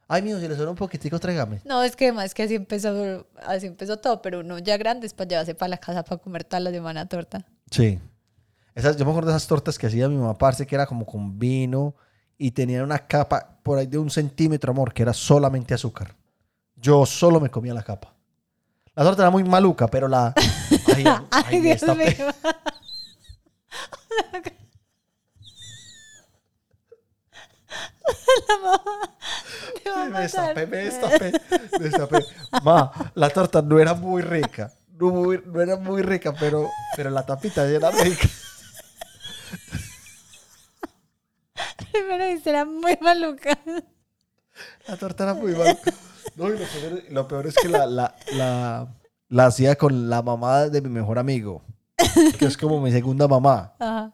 Ay, 0.08 0.22
mío, 0.22 0.40
si 0.40 0.48
le 0.48 0.56
suena 0.56 0.70
un 0.70 0.78
poquitico, 0.78 1.20
tráigame. 1.20 1.62
No, 1.66 1.82
es 1.84 1.96
que 1.96 2.06
además 2.06 2.34
que 2.34 2.44
así 2.44 2.56
empezó, 2.56 3.26
así 3.46 3.68
empezó 3.68 3.98
todo, 3.98 4.22
pero 4.22 4.42
uno 4.42 4.60
ya 4.60 4.78
grande 4.78 5.08
es 5.08 5.14
para 5.14 5.28
llevarse 5.28 5.56
para 5.56 5.70
la 5.70 5.78
casa 5.78 6.04
para 6.04 6.22
comer 6.22 6.44
toda 6.44 6.60
la 6.62 6.72
semana 6.72 7.08
torta. 7.10 7.46
Sí. 7.72 8.00
Esas, 8.76 8.98
yo 8.98 9.06
me 9.06 9.12
acuerdo 9.12 9.30
de 9.32 9.38
esas 9.38 9.48
tortas 9.48 9.78
que 9.78 9.88
hacía 9.88 10.10
mi 10.10 10.16
mamá, 10.18 10.38
parce, 10.38 10.66
que 10.66 10.76
era 10.76 10.86
como 10.86 11.06
con 11.06 11.38
vino 11.38 11.96
y 12.38 12.52
tenían 12.52 12.84
una 12.84 13.00
capa 13.08 13.60
por 13.62 13.78
ahí 13.78 13.86
de 13.86 13.98
un 13.98 14.10
centímetro, 14.10 14.72
amor, 14.72 14.94
que 14.94 15.04
era 15.04 15.14
solamente 15.14 15.74
azúcar. 15.74 16.16
Yo 16.76 17.06
solo 17.06 17.40
me 17.40 17.50
comía 17.50 17.74
la 17.74 17.84
capa. 17.84 18.14
La 18.96 19.04
torta 19.04 19.24
era 19.24 19.30
muy 19.32 19.44
maluca, 19.44 19.88
pero 19.88 20.08
la... 20.08 20.34
Ay, 20.96 21.06
ay, 21.32 21.60
Dios 21.62 21.82
destapé. 21.82 22.16
mío. 22.18 22.28
La 28.48 28.58
mamá 28.58 29.12
te 29.84 29.90
va 29.90 30.04
a 30.04 30.10
Me 30.10 30.20
destapé, 30.22 30.68
me 30.68 30.78
destapé, 30.78 32.18
me. 32.18 32.62
Ma, 32.64 32.92
la 33.16 33.30
torta 33.30 33.62
no 33.62 33.80
era 33.80 33.94
muy 33.94 34.22
rica. 34.22 34.72
No, 35.00 35.10
muy- 35.10 35.42
no 35.46 35.62
era 35.62 35.76
muy 35.78 36.02
rica, 36.02 36.34
pero, 36.40 36.70
pero 36.96 37.10
la 37.10 37.26
tapita 37.26 37.66
era 37.68 37.90
rica. 37.92 38.28
Era 42.46 42.66
muy 42.66 42.98
maluca. 43.02 43.58
La 44.88 44.98
torta 44.98 45.24
era 45.24 45.34
muy 45.34 45.54
mala. 45.54 45.78
No, 46.36 46.48
y 46.48 46.52
lo 46.52 46.58
peor, 46.58 47.04
lo 47.10 47.28
peor 47.28 47.48
es 47.48 47.56
que 47.56 47.68
la, 47.68 47.86
la, 47.86 48.16
la, 48.34 48.88
la 49.30 49.46
hacía 49.46 49.76
con 49.76 50.10
la 50.10 50.22
mamá 50.22 50.70
de 50.70 50.82
mi 50.82 50.90
mejor 50.90 51.20
amigo, 51.20 51.64
que 52.40 52.46
es 52.46 52.58
como 52.58 52.80
mi 52.82 52.92
segunda 52.92 53.28
mamá. 53.28 53.74
Ajá. 53.80 54.12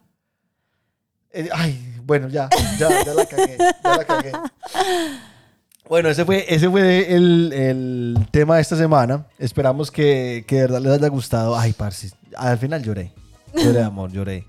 Eh, 1.32 1.50
Ay, 1.54 1.96
bueno, 2.04 2.28
ya, 2.30 2.50
ya, 2.80 3.04
ya 3.04 3.14
la 3.14 3.26
cagué, 3.26 3.58
ya 3.58 3.98
la 3.98 4.06
cagué. 4.06 4.32
Bueno, 5.88 6.10
ese 6.10 6.26
fue, 6.26 6.46
ese 6.48 6.70
fue 6.70 7.14
el, 7.14 7.52
el 7.54 8.28
tema 8.32 8.56
de 8.56 8.62
esta 8.62 8.76
semana. 8.76 9.28
Esperamos 9.38 9.92
que, 9.92 10.46
que 10.48 10.56
de 10.56 10.62
verdad 10.64 10.82
les 10.82 10.92
haya 10.94 11.08
gustado. 11.10 11.58
Ay, 11.58 11.74
parce, 11.74 12.12
al 12.36 12.58
final 12.58 12.84
lloré. 12.84 13.12
Lloré, 13.54 13.84
amor, 13.84 14.12
lloré. 14.12 14.46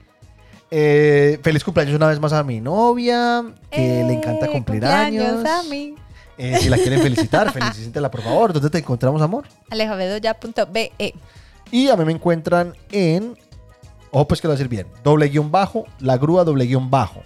Eh, 0.71 1.39
feliz 1.43 1.65
cumpleaños 1.65 1.97
una 1.97 2.07
vez 2.09 2.21
más 2.21 2.33
a 2.33 2.45
mi 2.45 2.61
novia, 2.61 3.43
que 3.71 4.05
le 4.05 4.13
encanta 4.15 4.47
Eh, 4.47 4.51
cumplir 4.53 4.85
años. 4.85 5.45
a 5.45 5.63
mí. 5.65 5.95
Eh, 6.39 6.59
si 6.61 6.69
la 6.69 6.77
quieren 6.79 7.03
felicitar, 7.03 7.53
felicítela 7.53 8.11
por 8.11 8.23
favor. 8.23 8.53
¿Dónde 8.53 8.71
te 8.71 8.79
encontramos, 8.79 9.21
amor? 9.21 9.45
alejabedoya.be. 9.71 11.15
Y 11.73 11.89
a 11.89 11.97
mí 11.97 12.05
me 12.05 12.13
encuentran 12.13 12.75
en. 12.93 13.37
Ojo, 14.13 14.27
pues 14.29 14.41
que 14.41 14.47
lo 14.49 14.53
voy 14.53 14.55
a 14.55 14.59
decir 14.59 14.69
bien. 14.69 14.87
Doble 15.05 15.29
guion 15.29 15.51
bajo, 15.51 15.85
la 16.01 16.17
grúa 16.17 16.45
doble 16.45 16.67
guion 16.67 16.91
bajo. 16.91 17.21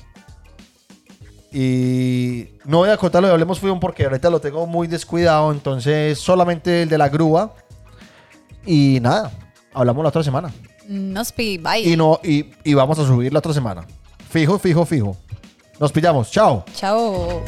Y 1.53 2.49
no 2.65 2.79
voy 2.79 2.91
a 2.91 2.97
contar 2.97 3.23
lo 3.23 3.29
de 3.29 3.35
Hablemos 3.35 3.61
Fútbol 3.61 3.79
porque 3.79 4.05
ahorita 4.05 4.29
lo 4.29 4.41
tengo 4.41 4.67
muy 4.67 4.89
descuidado. 4.89 5.53
Entonces, 5.53 6.19
solamente 6.19 6.83
el 6.83 6.89
de 6.89 6.99
la 6.99 7.09
grúa. 7.09 7.55
Y 8.67 8.99
nada, 9.01 9.31
hablamos 9.73 10.03
la 10.03 10.09
otra 10.09 10.23
semana. 10.25 10.53
Nos 10.89 11.33
pi, 11.33 11.59
bye. 11.59 11.81
Y, 11.81 11.97
no, 11.97 12.21
y, 12.23 12.47
y 12.63 12.75
vamos 12.75 12.99
a 12.99 13.07
subir 13.07 13.33
la 13.33 13.39
otra 13.39 13.53
semana. 13.53 13.87
Fijo, 14.31 14.59
fijo, 14.59 14.85
fijo. 14.85 15.17
Nos 15.81 15.93
pillamos. 15.93 16.31
Chao. 16.31 16.65
Chao. 16.75 17.43